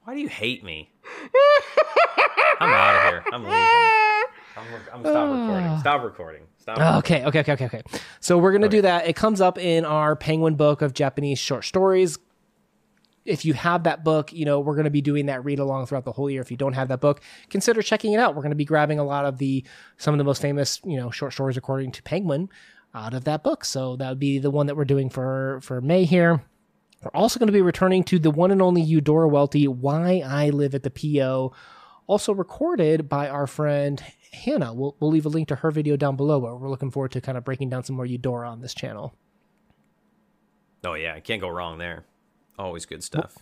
Why 0.04 0.14
do 0.14 0.20
you 0.20 0.28
hate 0.28 0.64
me? 0.64 0.90
I'm 2.60 2.72
out 2.72 2.96
of 2.96 3.02
here. 3.12 3.24
I'm 3.32 3.42
leaving. 3.44 4.01
I'm, 4.56 4.64
I'm 4.92 5.00
stop 5.00 5.30
recording. 5.30 5.66
Ah. 5.66 5.78
Stop 5.78 6.02
recording. 6.02 6.42
Stop. 6.58 6.78
recording. 6.78 6.98
Okay, 6.98 7.24
okay, 7.26 7.40
okay, 7.40 7.52
okay, 7.52 7.64
okay. 7.66 7.82
So 8.20 8.38
we're 8.38 8.52
gonna 8.52 8.68
do 8.68 8.82
that. 8.82 9.08
It 9.08 9.16
comes 9.16 9.40
up 9.40 9.58
in 9.58 9.84
our 9.84 10.16
Penguin 10.16 10.56
book 10.56 10.82
of 10.82 10.94
Japanese 10.94 11.38
short 11.38 11.64
stories. 11.64 12.18
If 13.24 13.44
you 13.44 13.54
have 13.54 13.84
that 13.84 14.04
book, 14.04 14.32
you 14.32 14.44
know 14.44 14.60
we're 14.60 14.76
gonna 14.76 14.90
be 14.90 15.00
doing 15.00 15.26
that 15.26 15.44
read 15.44 15.58
along 15.58 15.86
throughout 15.86 16.04
the 16.04 16.12
whole 16.12 16.28
year. 16.28 16.42
If 16.42 16.50
you 16.50 16.56
don't 16.56 16.74
have 16.74 16.88
that 16.88 17.00
book, 17.00 17.22
consider 17.50 17.82
checking 17.82 18.12
it 18.12 18.20
out. 18.20 18.34
We're 18.34 18.42
gonna 18.42 18.54
be 18.54 18.64
grabbing 18.64 18.98
a 18.98 19.04
lot 19.04 19.24
of 19.24 19.38
the 19.38 19.64
some 19.96 20.14
of 20.14 20.18
the 20.18 20.24
most 20.24 20.42
famous, 20.42 20.80
you 20.84 20.96
know, 20.96 21.10
short 21.10 21.32
stories 21.32 21.56
according 21.56 21.92
to 21.92 22.02
Penguin 22.02 22.48
out 22.94 23.14
of 23.14 23.24
that 23.24 23.42
book. 23.42 23.64
So 23.64 23.96
that 23.96 24.08
would 24.08 24.18
be 24.18 24.38
the 24.38 24.50
one 24.50 24.66
that 24.66 24.76
we're 24.76 24.84
doing 24.84 25.08
for 25.08 25.60
for 25.62 25.80
May 25.80 26.04
here. 26.04 26.42
We're 27.02 27.10
also 27.14 27.40
going 27.40 27.48
to 27.48 27.52
be 27.52 27.62
returning 27.62 28.04
to 28.04 28.20
the 28.20 28.30
one 28.30 28.52
and 28.52 28.62
only 28.62 28.80
Eudora 28.80 29.26
Welty, 29.28 29.66
Why 29.66 30.22
I 30.24 30.50
Live 30.50 30.72
at 30.72 30.84
the 30.84 30.90
PO, 30.90 31.52
also 32.06 32.32
recorded 32.32 33.08
by 33.08 33.28
our 33.28 33.48
friend 33.48 34.00
Hannah. 34.32 34.72
We'll, 34.72 34.96
we'll 35.00 35.10
leave 35.10 35.26
a 35.26 35.28
link 35.28 35.48
to 35.48 35.56
her 35.56 35.70
video 35.70 35.96
down 35.96 36.16
below, 36.16 36.40
but 36.40 36.60
we're 36.60 36.70
looking 36.70 36.90
forward 36.90 37.12
to 37.12 37.20
kind 37.20 37.36
of 37.38 37.44
breaking 37.44 37.70
down 37.70 37.84
some 37.84 37.96
more 37.96 38.06
Eudora 38.06 38.50
on 38.50 38.60
this 38.60 38.74
channel. 38.74 39.14
Oh 40.84 40.94
yeah, 40.94 41.18
can't 41.20 41.40
go 41.40 41.48
wrong 41.48 41.78
there. 41.78 42.04
Always 42.58 42.84
good 42.86 43.02
stuff. 43.02 43.36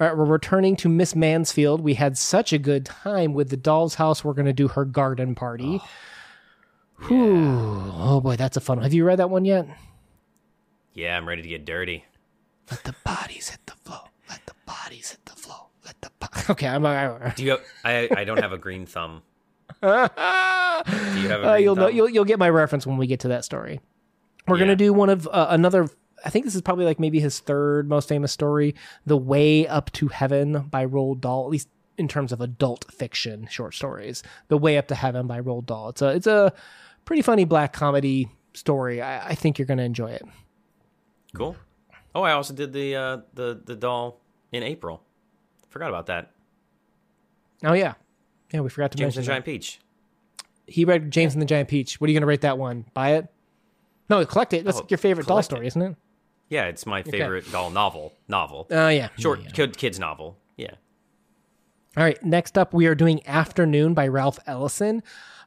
All 0.00 0.06
right, 0.08 0.16
we're 0.16 0.24
returning 0.24 0.74
to 0.76 0.88
Miss 0.88 1.14
Mansfield. 1.14 1.80
We 1.80 1.94
had 1.94 2.16
such 2.16 2.52
a 2.52 2.58
good 2.58 2.86
time 2.86 3.34
with 3.34 3.50
the 3.50 3.56
doll's 3.56 3.96
house. 3.96 4.24
We're 4.24 4.32
going 4.32 4.46
to 4.46 4.52
do 4.52 4.68
her 4.68 4.84
garden 4.84 5.34
party. 5.34 5.80
Oh, 5.82 5.88
Whew. 7.08 7.92
Oh 7.94 8.20
boy, 8.20 8.36
that's 8.36 8.56
a 8.56 8.60
fun 8.60 8.78
one. 8.78 8.84
Have 8.84 8.94
you 8.94 9.04
read 9.04 9.18
that 9.18 9.30
one 9.30 9.44
yet? 9.44 9.68
Yeah, 10.94 11.16
I'm 11.16 11.28
ready 11.28 11.42
to 11.42 11.48
get 11.48 11.64
dirty. 11.64 12.04
Let 12.70 12.84
the 12.84 12.94
bodies 13.04 13.50
hit 13.50 13.60
the 13.66 13.74
floor. 13.84 14.04
Let 14.28 14.44
the 14.46 14.54
bodies 14.66 15.10
hit 15.10 15.24
the 15.24 15.32
floor. 15.36 15.66
Let 15.84 16.00
the 16.00 16.10
bo- 16.18 16.26
Okay, 16.52 16.66
I'm. 16.66 16.84
I, 16.86 17.32
Do 17.36 17.44
you? 17.44 17.50
Have, 17.50 17.60
I 17.84 18.08
I 18.16 18.24
don't 18.24 18.40
have 18.40 18.52
a 18.52 18.58
green 18.58 18.86
thumb. 18.86 19.22
You 21.18 21.30
uh, 21.34 21.56
you'll 21.60 21.76
know. 21.76 21.88
You'll 21.88 22.08
you'll 22.08 22.24
get 22.24 22.38
my 22.38 22.48
reference 22.48 22.86
when 22.86 22.96
we 22.98 23.06
get 23.06 23.20
to 23.20 23.28
that 23.28 23.44
story. 23.44 23.80
We're 24.46 24.56
Yeah. 24.56 24.60
gonna 24.64 24.76
do 24.76 24.92
one 24.92 25.10
of 25.10 25.26
uh, 25.28 25.48
another. 25.50 25.88
I 26.24 26.30
think 26.30 26.44
this 26.44 26.54
is 26.54 26.62
probably 26.62 26.84
like 26.84 26.98
maybe 27.00 27.20
his 27.20 27.40
third 27.40 27.88
most 27.88 28.08
famous 28.08 28.32
story, 28.32 28.74
"The 29.06 29.16
Way 29.16 29.66
Up 29.66 29.90
to 29.92 30.08
Heaven" 30.08 30.62
by 30.70 30.86
Roald 30.86 31.20
Dahl. 31.20 31.44
At 31.44 31.50
least 31.50 31.68
in 31.96 32.06
terms 32.08 32.32
of 32.32 32.40
adult 32.40 32.86
fiction 32.92 33.46
short 33.50 33.74
stories, 33.74 34.22
"The 34.48 34.56
Way 34.58 34.78
Up 34.78 34.86
to 34.88 34.94
Heaven" 34.94 35.26
by 35.26 35.40
Roald 35.40 35.66
Dahl. 35.66 35.88
It's 35.90 36.02
a 36.02 36.08
it's 36.10 36.26
a 36.26 36.52
pretty 37.04 37.22
funny 37.22 37.44
black 37.44 37.72
comedy 37.72 38.28
story. 38.54 39.02
I, 39.02 39.28
I 39.30 39.34
think 39.34 39.58
you're 39.58 39.66
gonna 39.66 39.82
enjoy 39.82 40.10
it. 40.12 40.22
Cool. 41.34 41.56
Oh, 42.14 42.22
I 42.22 42.32
also 42.32 42.54
did 42.54 42.72
the 42.72 42.94
uh, 42.96 43.18
the 43.34 43.60
the 43.64 43.76
doll 43.76 44.20
in 44.52 44.62
April. 44.62 45.02
Forgot 45.70 45.88
about 45.90 46.06
that. 46.06 46.30
Oh 47.64 47.72
yeah, 47.74 47.94
yeah. 48.52 48.60
We 48.60 48.68
forgot 48.70 48.92
to 48.92 48.98
James 48.98 49.16
and 49.16 49.26
mention 49.26 49.26
the 49.26 49.26
Giant 49.26 49.44
that. 49.44 49.50
Peach. 49.50 49.80
he 50.66 50.84
read 50.84 51.10
James 51.10 51.34
and 51.34 51.42
the 51.42 51.46
Giant 51.46 51.68
Peach. 51.68 52.00
What 52.00 52.08
are 52.08 52.12
you 52.12 52.18
gonna 52.18 52.26
rate 52.26 52.40
that 52.42 52.58
one? 52.58 52.84
Buy 52.94 53.10
it? 53.14 53.26
No, 54.10 54.24
collect 54.24 54.52
it. 54.54 54.64
That's 54.64 54.78
Oh, 54.78 54.86
your 54.88 54.98
favorite 54.98 55.26
doll 55.26 55.42
story, 55.42 55.66
isn't 55.66 55.80
it? 55.82 55.96
Yeah, 56.48 56.64
it's 56.64 56.86
my 56.86 57.02
favorite 57.02 57.50
doll 57.52 57.70
novel. 57.70 58.14
Novel. 58.26 58.66
Oh 58.70 58.88
yeah. 58.88 59.08
Short 59.18 59.40
Yeah, 59.40 59.50
yeah. 59.54 59.66
kids 59.66 59.98
novel. 59.98 60.36
Yeah. 60.56 60.72
All 61.96 62.04
right, 62.04 62.22
next 62.24 62.56
up 62.56 62.72
we 62.72 62.86
are 62.86 62.94
doing 62.94 63.26
Afternoon 63.26 63.92
by 63.94 64.08
Ralph 64.08 64.38
Ellison. 64.46 65.02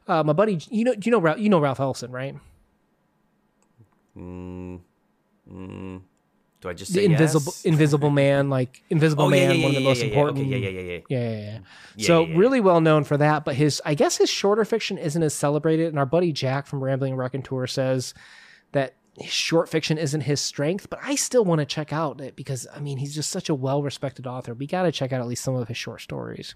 Uh, 0.06 0.22
my 0.22 0.32
buddy, 0.32 0.60
you 0.70 0.84
know, 0.84 0.94
you 1.02 1.10
know 1.12 1.20
Ralph? 1.20 1.38
You 1.38 1.48
know 1.48 1.60
Ralph 1.60 1.80
Ellison, 1.80 2.10
right? 2.12 2.36
Do 6.62 6.68
I 6.68 6.74
just 6.74 6.92
The 6.92 7.00
say 7.00 7.04
invisible, 7.06 7.52
yes? 7.52 7.64
Invisible 7.64 8.10
Man, 8.22 8.48
like 8.48 8.82
Invisible 8.88 9.24
Oh, 9.24 9.28
Man, 9.30 9.56
yeah, 9.56 9.62
one 9.62 9.72
of 9.72 9.74
the 9.74 9.84
most 9.84 9.98
yeah, 9.98 10.04
yeah. 10.04 10.10
important. 10.10 10.38
Okay, 10.46 10.48
yeah, 10.48 10.56
yeah, 10.56 10.70
yeah, 10.70 10.80
yeah. 10.80 11.00
Yeah, 11.08 11.18
yeah, 11.18 11.40
yeah. 11.40 11.58
Yeah, 11.96 12.06
so 12.06 12.20
yeah, 12.22 12.28
yeah. 12.28 12.38
really 12.38 12.60
well 12.60 12.80
known 12.80 13.04
for 13.04 13.16
that, 13.16 13.44
but 13.44 13.56
his, 13.56 13.82
I 13.84 13.94
guess 13.94 14.16
his 14.16 14.30
shorter 14.30 14.64
fiction 14.64 14.96
isn't 14.96 15.22
as 15.22 15.34
celebrated. 15.34 15.88
And 15.88 15.98
our 15.98 16.06
buddy 16.06 16.32
Jack 16.32 16.66
from 16.66 16.82
Rambling 16.82 17.16
Raconteur 17.16 17.66
says 17.66 18.14
that 18.70 18.94
his 19.18 19.32
short 19.32 19.68
fiction 19.68 19.98
isn't 19.98 20.22
his 20.22 20.40
strength, 20.40 20.88
but 20.88 21.00
I 21.02 21.16
still 21.16 21.44
want 21.44 21.58
to 21.58 21.66
check 21.66 21.92
out 21.92 22.20
it 22.20 22.34
because 22.34 22.66
I 22.74 22.78
mean 22.78 22.96
he's 22.96 23.14
just 23.14 23.28
such 23.30 23.50
a 23.50 23.54
well-respected 23.54 24.26
author. 24.26 24.54
We 24.54 24.66
got 24.66 24.84
to 24.84 24.92
check 24.92 25.12
out 25.12 25.20
at 25.20 25.26
least 25.26 25.44
some 25.44 25.54
of 25.54 25.68
his 25.68 25.76
short 25.76 26.00
stories. 26.00 26.54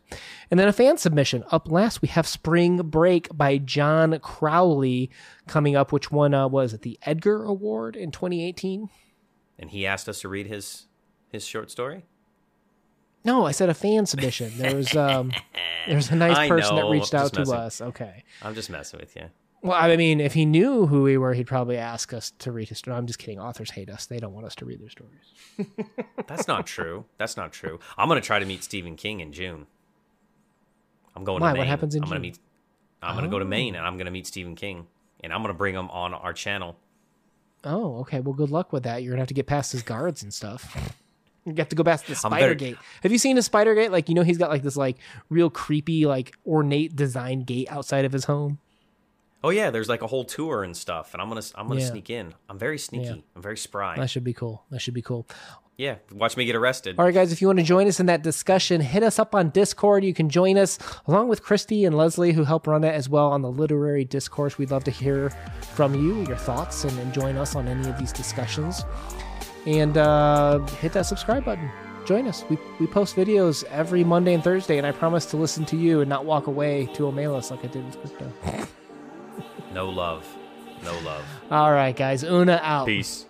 And 0.50 0.58
then 0.58 0.66
a 0.68 0.72
fan 0.72 0.96
submission 0.96 1.44
up 1.50 1.70
last 1.70 2.00
we 2.00 2.08
have 2.08 2.26
Spring 2.26 2.78
Break 2.78 3.28
by 3.36 3.58
John 3.58 4.18
Crowley 4.20 5.10
coming 5.46 5.76
up, 5.76 5.92
which 5.92 6.10
won 6.10 6.32
uh, 6.32 6.48
was 6.48 6.72
it 6.72 6.80
the 6.82 6.98
Edgar 7.02 7.44
Award 7.44 7.94
in 7.96 8.10
2018? 8.10 8.88
And 9.58 9.70
he 9.70 9.86
asked 9.86 10.08
us 10.08 10.20
to 10.20 10.28
read 10.28 10.46
his 10.46 10.86
his 11.28 11.46
short 11.46 11.70
story. 11.70 12.04
No, 13.24 13.44
I 13.44 13.50
said 13.50 13.68
a 13.68 13.74
fan 13.74 14.06
submission. 14.06 14.52
There 14.56 14.76
was 14.76 14.94
um, 14.94 15.32
there's 15.88 16.10
a 16.10 16.16
nice 16.16 16.48
person 16.48 16.76
know, 16.76 16.86
that 16.86 16.92
reached 16.92 17.14
out 17.14 17.32
to 17.34 17.40
messing. 17.40 17.54
us. 17.54 17.80
Okay. 17.80 18.24
I'm 18.42 18.54
just 18.54 18.70
messing 18.70 19.00
with 19.00 19.16
you. 19.16 19.24
Well, 19.62 19.76
I 19.76 19.96
mean, 19.96 20.20
if 20.20 20.34
he 20.34 20.44
knew 20.44 20.86
who 20.86 21.02
we 21.02 21.18
were, 21.18 21.34
he'd 21.34 21.46
probably 21.48 21.76
ask 21.76 22.12
us 22.12 22.30
to 22.38 22.52
read 22.52 22.68
his 22.68 22.78
story. 22.78 22.96
I'm 22.96 23.06
just 23.06 23.18
kidding. 23.18 23.40
Authors 23.40 23.70
hate 23.70 23.90
us. 23.90 24.06
They 24.06 24.18
don't 24.18 24.32
want 24.32 24.46
us 24.46 24.54
to 24.56 24.64
read 24.64 24.80
their 24.80 24.90
stories. 24.90 25.34
That's 26.28 26.46
not 26.46 26.66
true. 26.66 27.04
That's 27.18 27.36
not 27.36 27.52
true. 27.52 27.80
I'm 27.98 28.08
gonna 28.08 28.20
try 28.20 28.38
to 28.38 28.44
meet 28.46 28.62
Stephen 28.62 28.94
King 28.94 29.20
in 29.20 29.32
June. 29.32 29.66
I'm 31.16 31.24
going 31.24 31.40
Why? 31.40 31.52
to 31.52 31.58
What 31.58 31.66
happens 31.66 31.94
in 31.94 32.02
I'm 32.02 32.08
gonna 32.08 32.20
meet. 32.20 32.38
I'm 33.02 33.16
gonna 33.16 33.28
go 33.28 33.38
to 33.38 33.44
Maine 33.44 33.74
and 33.74 33.84
I'm 33.84 33.96
gonna 33.96 34.10
meet 34.10 34.26
Stephen 34.26 34.54
King 34.54 34.86
and 35.24 35.32
I'm 35.32 35.42
gonna 35.42 35.54
bring 35.54 35.74
him 35.74 35.90
on 35.90 36.14
our 36.14 36.32
channel. 36.32 36.76
Oh, 37.66 37.98
okay. 38.00 38.20
Well, 38.20 38.32
good 38.34 38.50
luck 38.50 38.72
with 38.72 38.84
that. 38.84 39.02
You're 39.02 39.12
gonna 39.12 39.20
have 39.22 39.28
to 39.28 39.34
get 39.34 39.46
past 39.46 39.72
his 39.72 39.82
guards 39.82 40.22
and 40.22 40.32
stuff. 40.32 40.74
You 41.44 41.54
have 41.58 41.68
to 41.68 41.76
go 41.76 41.84
past 41.84 42.06
the 42.06 42.14
spider 42.14 42.34
better- 42.42 42.54
gate. 42.54 42.76
Have 43.02 43.12
you 43.12 43.18
seen 43.18 43.36
his 43.36 43.44
spider 43.46 43.74
gate? 43.74 43.92
Like, 43.92 44.08
you 44.08 44.14
know, 44.14 44.22
he's 44.22 44.38
got 44.38 44.50
like 44.50 44.62
this 44.62 44.76
like 44.76 44.96
real 45.28 45.50
creepy, 45.50 46.06
like 46.06 46.34
ornate 46.46 46.96
design 46.96 47.40
gate 47.42 47.68
outside 47.70 48.04
of 48.04 48.12
his 48.12 48.24
home. 48.24 48.58
Oh 49.44 49.50
yeah, 49.50 49.70
there's 49.70 49.88
like 49.88 50.02
a 50.02 50.06
whole 50.08 50.24
tour 50.24 50.64
and 50.64 50.76
stuff, 50.76 51.12
and 51.12 51.20
I'm 51.22 51.28
gonna 51.28 51.42
I'm 51.54 51.68
gonna 51.68 51.80
Yeah. 51.80 51.86
sneak 51.90 52.10
in. 52.10 52.34
I'm 52.48 52.58
very 52.58 52.78
sneaky. 52.78 53.04
Yeah. 53.04 53.14
I'm 53.36 53.42
very 53.42 53.56
spry. 53.56 53.96
That 53.96 54.10
should 54.10 54.24
be 54.24 54.32
cool. 54.32 54.64
That 54.70 54.80
should 54.80 54.94
be 54.94 55.02
cool. 55.02 55.26
Yeah, 55.78 55.96
watch 56.10 56.38
me 56.38 56.46
get 56.46 56.56
arrested. 56.56 56.96
All 56.98 57.04
right, 57.04 57.12
guys, 57.12 57.32
if 57.32 57.42
you 57.42 57.48
want 57.48 57.58
to 57.58 57.64
join 57.64 57.86
us 57.86 58.00
in 58.00 58.06
that 58.06 58.22
discussion, 58.22 58.80
hit 58.80 59.02
us 59.02 59.18
up 59.18 59.34
on 59.34 59.50
Discord. 59.50 60.04
You 60.04 60.14
can 60.14 60.30
join 60.30 60.56
us 60.56 60.78
along 61.06 61.28
with 61.28 61.42
Christy 61.42 61.84
and 61.84 61.94
Leslie, 61.94 62.32
who 62.32 62.44
help 62.44 62.66
run 62.66 62.82
it 62.82 62.94
as 62.94 63.10
well 63.10 63.26
on 63.26 63.42
the 63.42 63.50
literary 63.50 64.04
discourse. 64.04 64.56
We'd 64.56 64.70
love 64.70 64.84
to 64.84 64.90
hear 64.90 65.28
from 65.74 65.94
you, 65.94 66.24
your 66.26 66.36
thoughts, 66.36 66.84
and, 66.84 66.98
and 66.98 67.12
join 67.12 67.36
us 67.36 67.54
on 67.54 67.68
any 67.68 67.86
of 67.90 67.98
these 67.98 68.10
discussions. 68.10 68.84
And 69.66 69.98
uh, 69.98 70.60
hit 70.78 70.94
that 70.94 71.02
subscribe 71.02 71.44
button. 71.44 71.70
Join 72.06 72.26
us. 72.26 72.42
We, 72.48 72.56
we 72.80 72.86
post 72.86 73.14
videos 73.14 73.64
every 73.64 74.02
Monday 74.02 74.32
and 74.32 74.42
Thursday, 74.42 74.78
and 74.78 74.86
I 74.86 74.92
promise 74.92 75.26
to 75.26 75.36
listen 75.36 75.66
to 75.66 75.76
you 75.76 76.00
and 76.00 76.08
not 76.08 76.24
walk 76.24 76.46
away 76.46 76.86
to 76.94 77.02
Omelas 77.02 77.50
like 77.50 77.64
I 77.64 77.68
did 77.68 77.84
with 77.84 78.00
crypto. 78.00 78.32
No 79.74 79.90
love. 79.90 80.26
No 80.82 80.98
love. 81.00 81.22
All 81.50 81.70
right, 81.70 81.94
guys. 81.94 82.24
Una 82.24 82.58
out. 82.62 82.86
Peace. 82.86 83.25